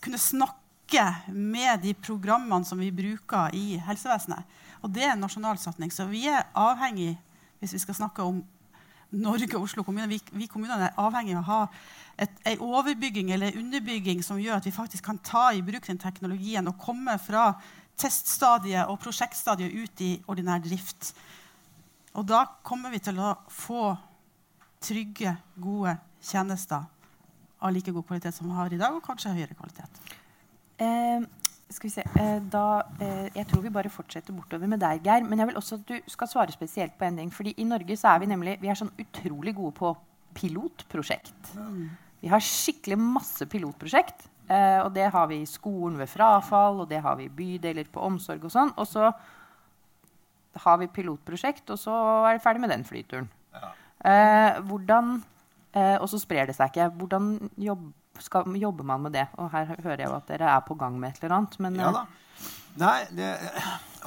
[0.00, 0.61] kunne snakke
[0.92, 4.44] snakke med de programmene som vi bruker i helsevesenet.
[4.82, 5.90] Og det er en nasjonal satsing.
[5.90, 7.16] Så vi er avhengig,
[7.60, 8.42] hvis vi skal snakke om
[9.12, 11.60] Norge og Oslo kommune, vi, vi kommunene er avhengig av å ha
[12.18, 16.68] en overbygging eller underbygging som gjør at vi faktisk kan ta i bruk den teknologien
[16.68, 17.54] og komme fra
[17.96, 21.14] teststadiet og prosjektstadiet ut i ordinær drift.
[22.16, 23.94] Og da kommer vi til å få
[24.82, 26.84] trygge, gode tjenester
[27.62, 30.02] av like god kvalitet som vi har i dag, og kanskje høyere kvalitet.
[30.82, 31.22] Eh,
[31.72, 35.24] skal vi se, eh, da, eh, jeg tror vi bare fortsetter bortover med deg, Geir.
[35.24, 37.30] Men jeg vil også at du skal svare spesielt på en ting.
[37.30, 39.96] fordi i Norge så er vi nemlig vi er sånn utrolig gode på
[40.34, 41.56] pilotprosjekt.
[42.20, 44.28] Vi har skikkelig masse pilotprosjekt.
[44.84, 48.02] Og det har vi i skolen ved frafall, og det har vi i bydeler på
[48.02, 48.72] omsorg og sånn.
[48.76, 49.12] Og så
[50.56, 53.30] har vi pilotprosjekt, og så er vi ferdig med den flyturen.
[53.54, 54.60] Ja.
[54.60, 55.22] Hvordan,
[55.74, 56.90] og så sprer det seg ikke.
[56.90, 59.26] Hvordan jobber skal, jobber man med det?
[59.40, 61.58] Og her hører jeg jo at dere er på gang med et eller annet.
[61.62, 62.06] Men, ja da.
[62.80, 63.28] Nei, det,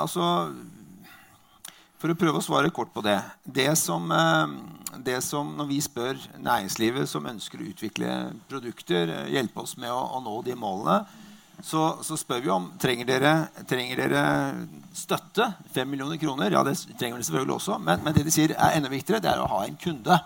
[0.01, 0.23] altså
[2.01, 3.17] For å prøve å svare kort på det.
[3.43, 4.55] Det som, eh,
[5.05, 9.91] det som Når vi spør næringslivet som ønsker å utvikle produkter, eh, hjelpe oss med
[9.91, 11.05] å, å nå de målene,
[11.63, 13.33] så, så, spør vi om trenger dere,
[13.67, 14.23] trenger dere
[14.93, 15.53] støtte.
[15.73, 16.51] 5 millioner kroner.
[16.51, 17.77] Ja, det trenger vi selvfølgelig også.
[17.79, 20.19] Men, men, det de sier er enda viktigere, det er å ha en kunde.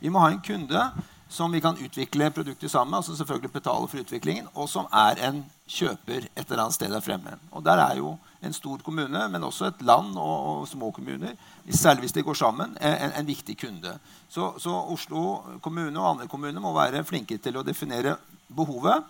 [0.00, 0.84] Vi må ha en kunde
[1.30, 5.44] som vi kan utvikle produkter sammen altså selvfølgelig betale for utviklingen, og som er en
[5.70, 7.36] kjøper et eller annet sted der fremme.
[7.54, 11.36] Og der er jo en stor kommune, men også et land og, og små kommuner,
[11.70, 13.94] særlig hvis de går sammen, en, en viktig kunde.
[14.28, 15.22] Så, så, Oslo
[15.62, 18.16] kommune og andre kommuner må være flinke til å definere
[18.48, 19.06] behovet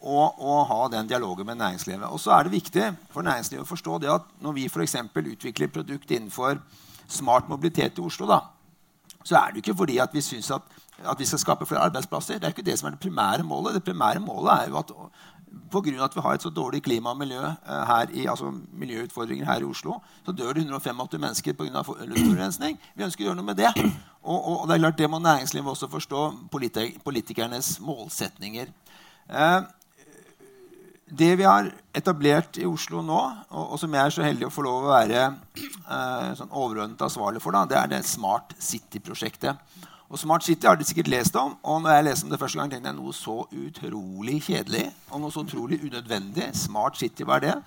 [0.00, 2.06] og, og ha den dialogen med næringslivet.
[2.06, 4.96] Og så er det viktig for næringslivet å forstå det at når vi f.eks.
[5.10, 6.60] utvikler produkt innenfor
[7.08, 8.44] smart mobilitet i Oslo, da,
[9.24, 10.70] så er det ikke fordi at vi syns at
[11.02, 12.38] at vi skal skape flere arbeidsplasser.
[12.38, 13.74] Det er ikke det som er det primære målet.
[13.74, 14.92] Det primære målet er jo at
[15.70, 16.04] pga.
[16.04, 19.60] at vi har et så dårlig klima og miljø eh, her i, altså miljøutfordringer her
[19.60, 21.82] i Oslo, så dør det 185 mennesker pga.
[22.06, 22.78] luftforurensning.
[22.94, 23.72] Vi ønsker å gjøre noe med det.
[24.24, 26.20] Og, og, og, det er klart det må næringslivet også forstå.
[27.04, 28.70] politikernes målsetninger.
[29.28, 29.62] Eh,
[31.18, 33.20] det vi har etablert i Oslo nå,
[33.50, 37.04] og, og, som jeg er så heldig å få lov å være eh, sånn overordnet
[37.04, 39.60] ansvarlig for, da, det er det Smart City-prosjektet.
[40.08, 41.56] Og Smart City har de sikkert lest om.
[41.62, 45.20] Og når jeg leste om det første gang, tenkte jeg noe så utrolig kjedelig og
[45.22, 46.50] noe så utrolig unødvendig.
[46.58, 47.58] Smart City, hva er det?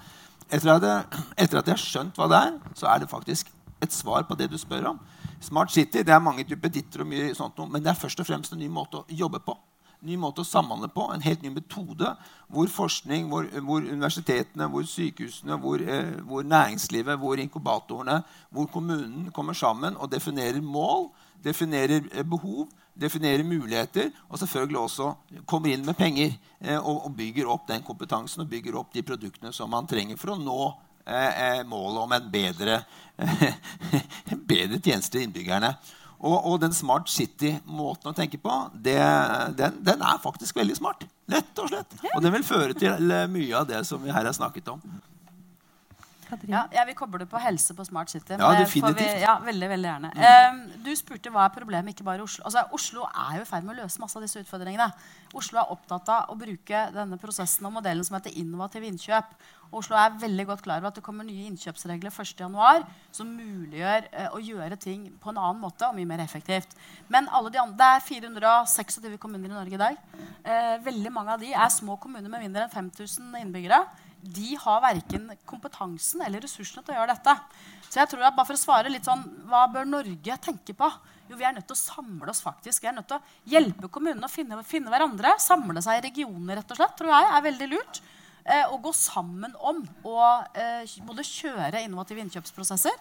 [0.48, 3.50] Etter at, jeg, etter at jeg har skjønt hva det er, så er det faktisk
[3.84, 5.00] et svar på det du spør om.
[5.44, 8.30] Smart City det er mange typer ditter og mye sånt men det er først og
[8.30, 9.58] fremst en ny måte å jobbe på.
[10.08, 12.12] Ny måte å samhandle på, En helt ny metode
[12.48, 19.32] hvor forskning, hvor, hvor universitetene, hvor sykehusene, hvor, eh, hvor næringslivet, hvor inkubatorene, hvor kommunen
[19.32, 21.10] kommer sammen og definerer mål
[21.44, 22.68] definerer eh, behov,
[22.98, 25.12] definerer muligheter, og selvfølgelig også
[25.46, 29.54] kommer inn med penger eh, og, bygger opp den kompetansen og bygger opp de produktene
[29.54, 30.58] som man trenger for å nå
[31.06, 32.82] eh, eh målet om en bedre,
[33.18, 35.76] en bedre tjeneste til innbyggerne.
[36.18, 38.98] Og, og, den Smart City-måten å tenke på, det,
[39.60, 41.06] den, den, er faktisk veldig smart.
[41.30, 41.94] Lett og slett.
[42.16, 44.82] Og den vil føre til mye av det som vi her har snakket om.
[46.52, 48.36] Ja, jeg vil koble det på helse på Smart City.
[48.36, 49.00] Ja, definitivt.
[49.00, 50.12] Vi, ja, veldig, veldig gjerne.
[50.16, 52.46] Eh, du spurte hva er problemet ikke bare i Oslo.
[52.48, 54.90] Altså, Oslo er jo i ferd med å løse masse av disse utfordringene.
[55.38, 59.36] Oslo er opptatt av å bruke denne prosessen og modellen som heter innovative innkjøp.
[59.76, 62.86] Oslo er veldig godt klar over at det kommer nye innkjøpsregler 1.1.
[63.16, 66.76] som muliggjør eh, å gjøre ting på en annen måte og mye mer effektivt.
[67.12, 70.00] Men alle de andre, det er 426 kommuner i Norge i dag.
[70.48, 73.84] Eh, veldig mange av de er små kommuner med mindre enn 5000 innbyggere
[74.22, 77.36] de har verken kompetansen eller ressursene til å gjøre dette.
[77.88, 80.90] Så jeg tror at bare for å svare litt sånn, Hva bør Norge tenke på?
[81.30, 82.42] Jo, Vi er nødt til å samle oss.
[82.42, 82.82] faktisk.
[82.82, 85.40] Vi er nødt til å hjelpe kommunene å finne, finne hverandre.
[85.40, 88.02] Samle seg i regioner, rett og slett, tror jeg er veldig lurt.
[88.46, 90.20] Eh, og gå sammen om å
[90.56, 92.96] eh, både kjøre innovative innkjøpsprosesser,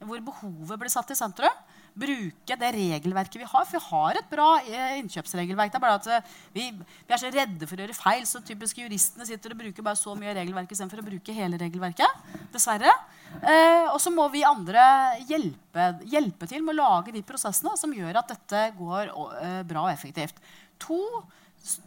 [0.00, 1.52] hvor behovet blir satt i sentrum,
[1.96, 3.66] bruke det regelverket vi har.
[3.66, 5.72] For vi har et bra eh, innkjøpsregelverk.
[5.72, 8.42] Det er bare at eh, vi, vi, er så redde for å gjøre feil, så
[8.44, 12.28] typisk juristene sitter og bruker bare så mye regelverk istedenfor å bruke hele regelverket.
[12.54, 12.92] Dessverre.
[13.40, 14.84] Eh, og så må vi andre
[15.28, 19.88] hjelpe, hjelpe, til med å lage de prosessene som gjør at dette går eh, bra
[19.88, 20.40] og effektivt.
[20.86, 21.00] To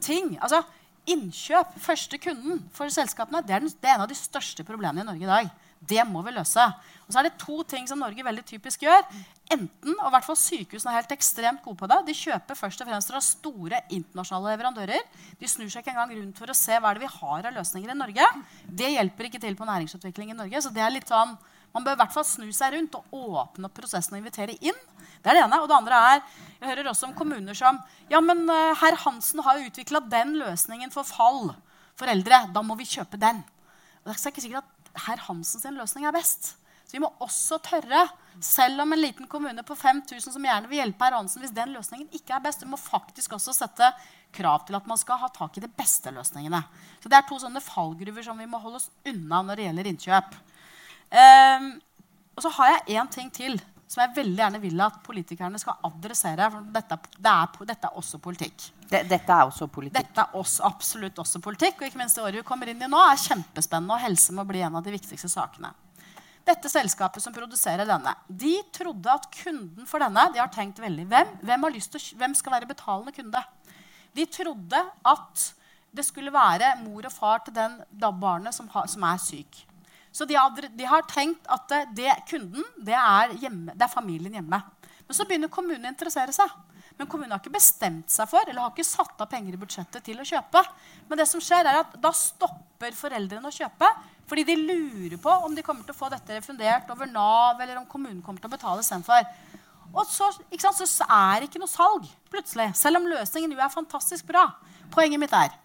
[0.04, 0.36] ting.
[0.42, 0.64] altså
[1.10, 5.02] Innkjøp, første kunden for selskapene, det er, den, det er en av de største problemene
[5.02, 5.48] i Norge i dag.
[5.80, 6.66] Det må vi løse.
[7.10, 9.02] Og så er det to ting som Norge veldig typisk gjør.
[9.50, 11.98] Enten, og i hvert fall Sykehusene er helt ekstremt gode på det.
[12.06, 15.08] De kjøper først og fremst fra store internasjonale leverandører.
[15.40, 17.56] De snur seg ikke engang rundt for å se hva er det vi har av
[17.56, 18.28] løsninger i Norge.
[18.82, 20.62] Det hjelper ikke til på næringsutvikling i Norge.
[20.62, 21.34] så det er litt sånn,
[21.74, 24.78] Man bør i hvert fall snu seg rundt og åpne opp prosessen og invitere inn.
[25.22, 25.60] Det er det ene.
[25.62, 26.22] Og det andre er
[26.60, 27.78] Jeg hører også om kommuner som
[28.10, 31.56] Ja, men uh, herr Hansen har jo utvikla den løsningen for fall
[31.96, 32.46] for eldre.
[32.54, 33.44] Da må vi kjøpe den.
[34.02, 36.56] Og det er ikke sikkert at herr Hansens løsning er best.
[36.90, 38.08] Så vi må også tørre,
[38.42, 41.76] selv om en liten kommune på 5000 som gjerne vil hjelpe herr Hansen, hvis den
[41.76, 43.92] løsningen ikke er best, vi må faktisk også sette
[44.34, 46.64] krav til at man skal ha tak i de beste løsningene.
[46.98, 49.90] Så det er to sånne fallgruver som vi må holde oss unna når det gjelder
[49.92, 50.40] innkjøp.
[51.14, 51.70] Um,
[52.34, 53.60] og så har jeg én ting til
[53.90, 56.50] som jeg veldig gjerne vil at politikerne skal adressere.
[56.54, 58.66] for Dette, det er, dette er også politikk.
[58.90, 59.98] Det, dette er også politikk.
[59.98, 61.82] Dette er også, absolutt også politikk.
[61.82, 63.98] Og ikke minst det året vi kommer inn i nå, er kjempespennende.
[63.98, 65.74] Og helse må bli en av de viktigste sakene.
[66.48, 71.06] Dette selskapet som produserer denne, de trodde at kunden for denne de har tenkt veldig,
[71.12, 73.44] hvem, hvem, til, hvem skal være betalende kunde?
[74.18, 75.50] De trodde at
[75.94, 77.80] det skulle være mor og far til den
[78.22, 79.66] barnet som, som er syk.
[80.12, 84.40] Så de har, de har tenkt at det, kunden det er, hjemme, det er, familien
[84.40, 84.62] hjemme.
[85.06, 86.50] Men så begynner kommunen å interessere seg.
[86.98, 90.04] Men kommunen har ikke bestemt seg for eller har ikke satt av penger i budsjettet
[90.04, 90.64] til å kjøpe.
[91.08, 93.90] Men det som skjer er at da stopper foreldrene å kjøpe
[94.30, 97.80] fordi de lurer på om de kommer til å få dette refundert over Nav, eller
[97.80, 99.26] om kommunen kommer til å betale istedenfor.
[99.90, 100.28] Og så,
[100.62, 104.46] sant, så er det ikke noe salg plutselig, selv om løsningen jo er fantastisk bra.
[104.94, 105.56] Poenget mitt er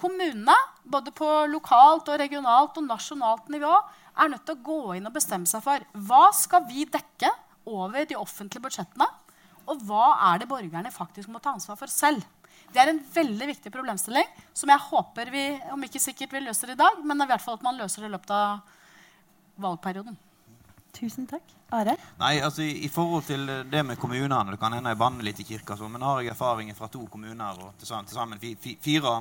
[0.00, 0.54] Kommunene,
[0.88, 3.72] både på lokalt, og regionalt og nasjonalt nivå,
[4.16, 7.28] er nødt til å gå inn og bestemme seg for hva skal vi dekke
[7.68, 9.08] over de offentlige budsjettene,
[9.68, 12.24] og hva er det borgerne faktisk må ta ansvar for selv.
[12.70, 15.44] Det er en veldig viktig problemstilling som jeg håper vi
[15.74, 18.10] om ikke sikkert vi løser i dag, men i hvert fall at man løser det
[18.10, 18.60] i løpet av
[19.60, 20.18] valgperioden.
[20.94, 21.56] Tusen takk.
[21.74, 21.94] Are?
[22.18, 25.38] Nei, altså i, i, forhold til det med kommunene Det kan hende jeg banner litt
[25.38, 29.20] i kirka, så, men har jeg erfaringer fra to kommuner og til sammen fire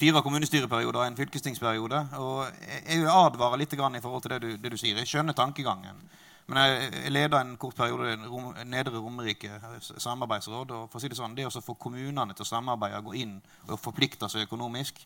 [0.00, 2.00] fire kommunestyreperioder og en fylkestingsperiode.
[2.18, 4.96] Og jeg jeg advarer litt i forhold til det du, det du, sier.
[4.96, 6.00] Jeg skjønner tankegangen.
[6.52, 10.74] Men jeg, leda en kort periode rom, Nedre Romerike samarbeidsråd.
[10.76, 13.38] og for å si Det sånn, det å få kommunene til å samarbeide, gå inn
[13.68, 15.00] og forplikte seg økonomisk,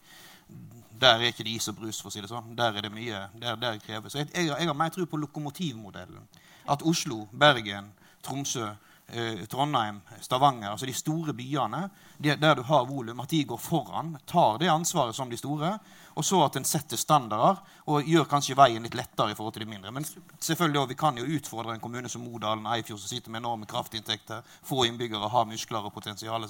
[0.98, 2.00] der er ikke det is og brus.
[2.00, 2.56] for å si det sånn.
[2.56, 3.28] Der er det mye.
[3.34, 4.14] Der, der kreves.
[4.14, 6.26] Jeg, jeg, jeg har mer tro på lokomotivmodellen.
[6.66, 7.92] At Oslo, Bergen,
[8.22, 8.74] Tromsø
[9.08, 11.84] Eh, Trondheim, Stavanger, altså de store byene,
[12.18, 15.76] der du har volum, at de går foran, tar det ansvaret som de store,
[16.16, 17.58] og så at en setter standarder
[17.92, 19.92] og gjør kanskje veien litt lettere i forhold til de mindre.
[19.92, 23.42] Men selvfølgelig også, vi kan jo utfordre en kommune som Modalen Eifjord, som sitter med
[23.42, 26.46] enorme kraftinntekter, få innbyggere, har muskler og potensial.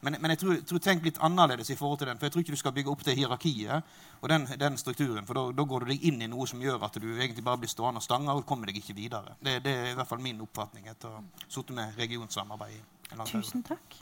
[0.00, 2.20] Men, men, jeg tror, tror tenk litt annerledes i forhold til den.
[2.20, 3.90] For jeg tror ikke du skal bygge opp det hierarkiet
[4.20, 5.26] og den, den strukturen.
[5.26, 7.72] For da går du deg inn i noe som gjør at du egentlig bare blir
[7.72, 9.34] stående og stange og kommer deg ikke videre.
[9.42, 13.10] Det, det, er i hvert fall min oppfatning etter å ha sittet med regionsamarbeid i
[13.10, 13.98] en lang Tusen takk.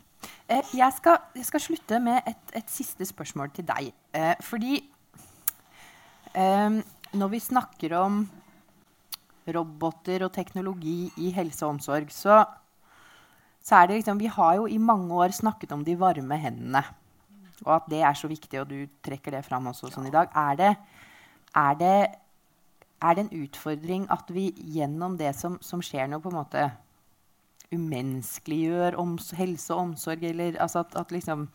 [0.51, 3.93] Eh, jeg, skal, jeg, skal, slutte med et, et siste spørsmål til deg.
[4.13, 4.81] Eh, fordi
[6.39, 8.23] når vi snakker om
[9.49, 12.43] roboter og teknologi i helse og omsorg, så,
[13.63, 16.85] så, er det liksom Vi har jo i mange år snakket om de varme hendene.
[17.67, 20.31] Og at det er så viktig, og du trekker det fram også sånn i dag.
[20.37, 20.75] Er det,
[21.57, 21.97] er det,
[23.03, 26.69] er det en utfordring at vi gjennom det som, som skjer nå, på en måte
[27.75, 29.01] umenneskeliggjør
[29.41, 30.23] helse og omsorg?
[30.23, 31.49] Eller altså at, at liksom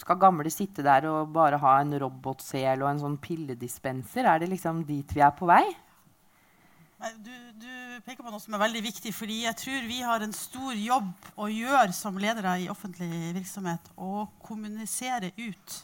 [0.00, 4.26] skal gamle sitte der og bare ha en robotsel og en sånn pilledispenser?
[4.26, 5.64] Er det liksom dit vi er på vei?
[7.20, 7.72] Du, du,
[8.06, 11.26] peker på noe som er veldig viktig, fordi jeg tror vi har en stor jobb
[11.36, 13.90] å gjøre som ledere i offentlig virksomhet.
[14.00, 15.76] Å kommunisere ut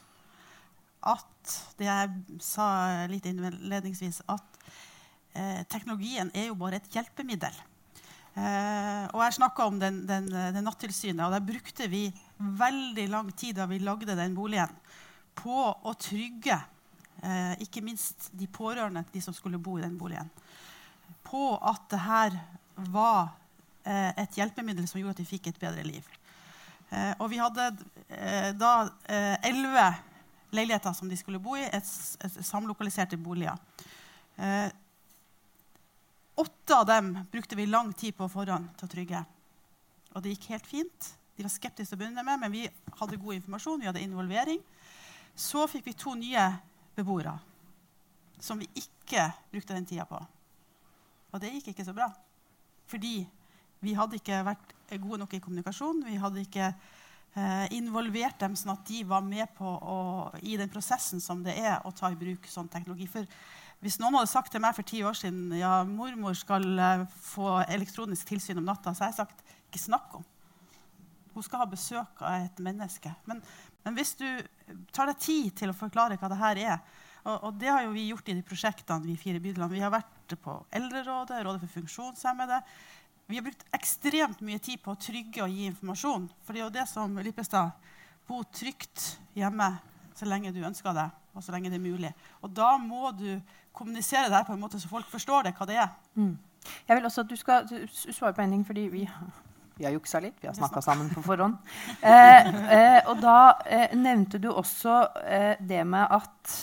[1.11, 2.69] at det jeg sa
[3.11, 4.63] litt innledningsvis, at
[5.35, 7.57] eh, teknologien er jo bare et hjelpemiddel.
[8.39, 12.07] Eh, og jeg snakka om den, den, den Nattilsynet, og der brukte vi
[12.41, 14.73] veldig lang tid da vi lagde den boligen,
[15.37, 16.57] på å trygge
[17.23, 20.31] eh, ikke minst de pårørende, til de som skulle bo i den boligen,
[21.27, 22.39] på at det her
[22.91, 23.31] var
[23.85, 26.07] eh, et hjelpemiddel som gjorde at de fikk et bedre liv.
[26.91, 27.71] Eh, og vi hadde
[28.09, 28.75] eh, da
[29.07, 29.89] eh, elleve
[30.57, 31.91] leiligheter som de skulle bo i, et,
[32.25, 33.59] et samlokaliserte boliger.
[34.41, 34.69] Eh,
[36.41, 39.25] åtte av dem brukte vi lang tid på forhånd til å trygge.
[40.15, 41.13] Og det gikk helt fint.
[41.41, 42.67] De var skeptiske til å begynne med, men vi
[43.01, 44.59] hadde god informasjon, vi hadde involvering.
[45.33, 46.43] Så fikk vi to nye
[46.99, 47.33] beboere
[48.45, 50.19] som vi ikke brukte den tida på.
[51.33, 52.11] Og det gikk ikke så bra.
[52.93, 53.23] Fordi
[53.81, 56.03] vi hadde ikke vært gode nok i kommunikasjon.
[56.05, 59.97] Vi hadde ikke eh, involvert dem sånn at de var med på å,
[60.45, 63.09] i den prosessen som det er å ta i bruk sånn teknologi.
[63.09, 63.29] For
[63.81, 67.63] hvis noen hadde sagt til meg for ti år siden ja, mormor skal eh, få
[67.65, 70.29] elektronisk tilsyn om natta, så har jeg sagt ikke snakk om.
[71.35, 73.13] Hun skal ha besøk av et menneske.
[73.31, 73.43] Men,
[73.85, 74.27] men hvis du
[74.95, 76.81] tar deg tid til å forklare hva det her er
[77.21, 79.75] og, og, det har jo vi gjort i de prosjektene vi fire bydelene.
[79.75, 82.61] Vi har vært på Eldrerådet, Rådet for funksjonshemmede.
[83.31, 86.31] Vi har brukt ekstremt mye tid på å trygge og gi informasjon.
[86.47, 87.77] For det er jo det som Lippestad
[88.31, 89.73] Bo trygt hjemme
[90.15, 92.11] så lenge du ønsker det, og så lenge det er mulig.
[92.45, 93.41] Og da må du
[93.75, 95.91] kommunisere det her på en måte så folk forstår det, hva det er.
[96.15, 96.37] Mm.
[96.87, 99.03] Jeg vil også at du skal svare på en ting, fordi vi
[99.81, 100.37] vi har juksa litt.
[100.41, 101.57] Vi har snakka sammen på forhånd.
[102.11, 106.55] Eh, eh, og da eh, nevnte du også eh, det med at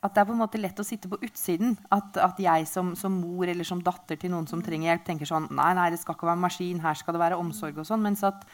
[0.00, 1.74] at det er på en måte lett å sitte på utsiden.
[1.92, 5.28] At, at jeg som, som, mor eller som datter til noen som trenger hjelp, tenker
[5.28, 6.80] sånn Nei, nei, det skal ikke være maskin.
[6.80, 8.00] Her skal det være omsorg og sånn.
[8.06, 8.46] Mens at,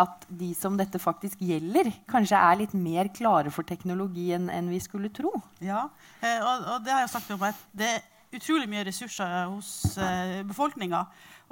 [0.00, 4.72] at, de som dette faktisk gjelder, kanskje er litt mer klare for teknologi enn, enn
[4.72, 5.34] vi skulle tro.
[5.64, 5.84] Ja,
[6.22, 7.92] og, og det har jeg sagt om at det
[8.38, 11.04] utrolig mye ressurser hos eh, befolkninga.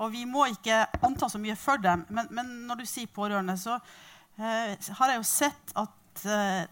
[0.03, 2.05] Og vi må ikke anta så mye for dem.
[2.13, 3.77] Men, men når du sier pårørende, så
[4.39, 6.65] eh, har jeg jo sett at eh,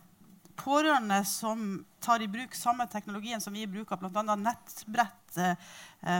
[0.60, 4.36] pårørende som tar i bruk samme teknologien som vi bruker, bl.a.
[4.36, 5.54] nettbrett uh,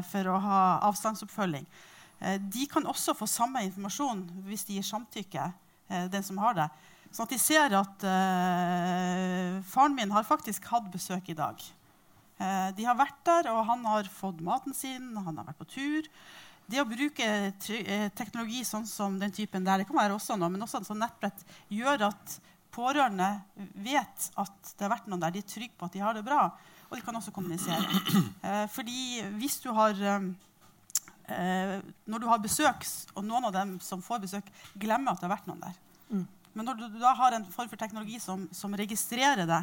[0.09, 1.67] for å ha avstandsoppfølging,
[2.53, 5.45] de kan også få samme informasjon hvis de gir samtykke,
[6.13, 6.67] den som har det.
[7.09, 8.05] Sånn at de ser at
[9.73, 11.65] faren min har faktisk hatt besøk i dag.
[12.41, 16.07] De har vært der, og han har fått maten sin, han har vært på tur
[16.71, 20.51] det å bruke eh, teknologi sånn som den typen der, det kan være også noe,
[20.53, 22.37] men også en sånn nettbrett, gjør at
[22.71, 23.31] pårørende
[23.83, 25.35] vet at det har vært noen der.
[25.35, 26.45] De er trygge på at de har det bra.
[26.91, 27.83] Og de kan også kommunisere.
[28.41, 30.23] Eh, fordi hvis du har eh,
[32.09, 34.49] Når du har besøk, og noen av dem som får besøk,
[34.81, 35.77] glemmer at det har vært noen der.
[36.09, 36.25] Mm.
[36.57, 39.61] Men når du da har en form for teknologi som, som registrerer det,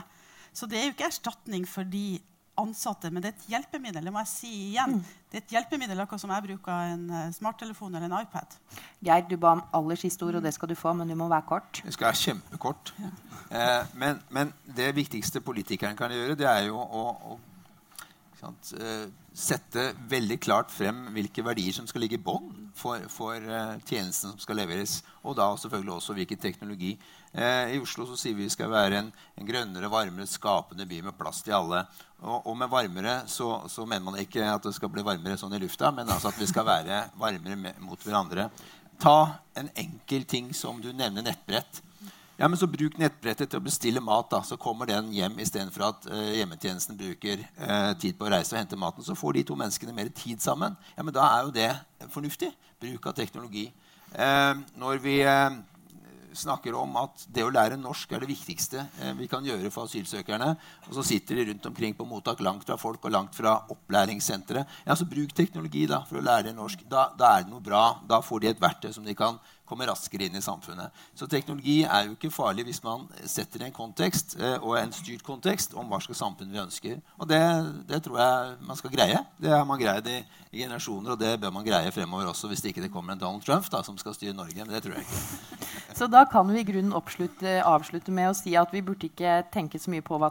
[0.55, 2.19] så det er jo ikke erstatning for de
[2.57, 4.05] ansatte, men det er et hjelpemiddel.
[4.07, 4.97] Det må jeg si igjen.
[4.97, 5.15] Mm.
[5.27, 8.57] Det er et hjelpemiddel akkurat som jeg bruker en uh, smarttelefon eller en iPad.
[9.05, 11.29] Geir, du ba om aller siste ord, og det skal du få, men du må
[11.31, 11.81] være kort.
[11.83, 12.93] Det skal være kjempekort.
[13.01, 13.11] Ja.
[13.47, 17.37] Eh, men, men, det viktigste politikeren kan gjøre, det er jo å, å
[19.37, 24.33] sette veldig klart frem hvilke verdier som skal ligge i bånn for, for uh, tjenestene
[24.33, 24.99] som skal leveres.
[25.23, 26.93] Og da selvfølgelig også hvilken teknologi.
[27.33, 31.01] Eh, I Oslo så sier vi vi skal være en, en grønnere, varmere, skapende by
[31.09, 31.83] med plass til alle.
[32.21, 35.53] Og, og, med varmere så, så, mener man ikke at det skal bli varmere sånn
[35.57, 38.47] i lufta, men altså at vi skal være varmere med, mot hverandre.
[39.01, 39.17] Ta
[39.57, 41.83] en enkel ting som du nevner nettbrett.
[42.37, 44.27] Ja, men så Bruk nettbrettet til å bestille mat.
[44.29, 48.53] da, Så kommer den hjem istedenfor at uh, hjemmetjenesten bruker uh, tid på å reise
[48.53, 49.05] og hente maten.
[49.05, 50.77] Så får de to menneskene mer tid sammen.
[50.93, 51.71] Ja, men Da er jo det
[52.13, 52.51] fornuftig.
[52.77, 53.71] Bruk av teknologi.
[54.13, 55.17] Uh, når vi
[56.37, 58.83] snakker om at det å lære norsk er det viktigste
[59.17, 60.51] vi kan gjøre for asylsøkerne.
[60.85, 64.75] Og så sitter de rundt omkring på mottak langt fra folk og langt fra opplæringssenteret.
[64.85, 66.85] Ja, så bruk teknologi da, for å lære norsk.
[66.85, 67.87] Da, da, er det noe bra.
[68.05, 70.93] Da får de et verktøy som de kan komme raskere inn i samfunnet.
[71.17, 75.25] Så teknologi er jo ikke farlig hvis man setter en kontekst eh, og en styrt
[75.25, 76.99] kontekst om hva slags samfunn vi ønsker.
[77.19, 77.41] Og det,
[77.89, 79.21] det, tror jeg man skal greie.
[79.41, 82.63] Det har man greid i, i, generasjoner, og det bør man greie fremover også hvis
[82.63, 84.63] det ikke kommer en Donald Trump da, som skal styre Norge.
[84.63, 85.63] Men det tror jeg ikke.
[85.97, 89.79] Så da kan vi i grunnen avslutte med å si at vi burde ikke tenke
[89.81, 90.29] så mye på hva,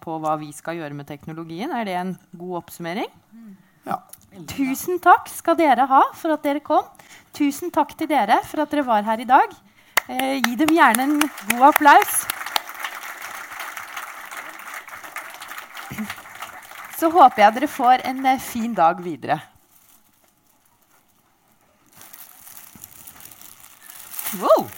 [0.00, 1.72] på hva vi skal gjøre med teknologien.
[1.74, 3.10] Er det en god oppsummering?
[3.88, 3.98] Ja.
[4.30, 6.86] Tusen takk skal dere ha for at dere kom.
[7.34, 9.54] Tusen takk til dere for at dere var her i dag.
[10.06, 11.16] Eh, gi dem gjerne en
[11.50, 12.20] god applaus.
[17.00, 19.40] så håper jeg dere får en eh, fin dag videre.
[24.40, 24.68] Wow!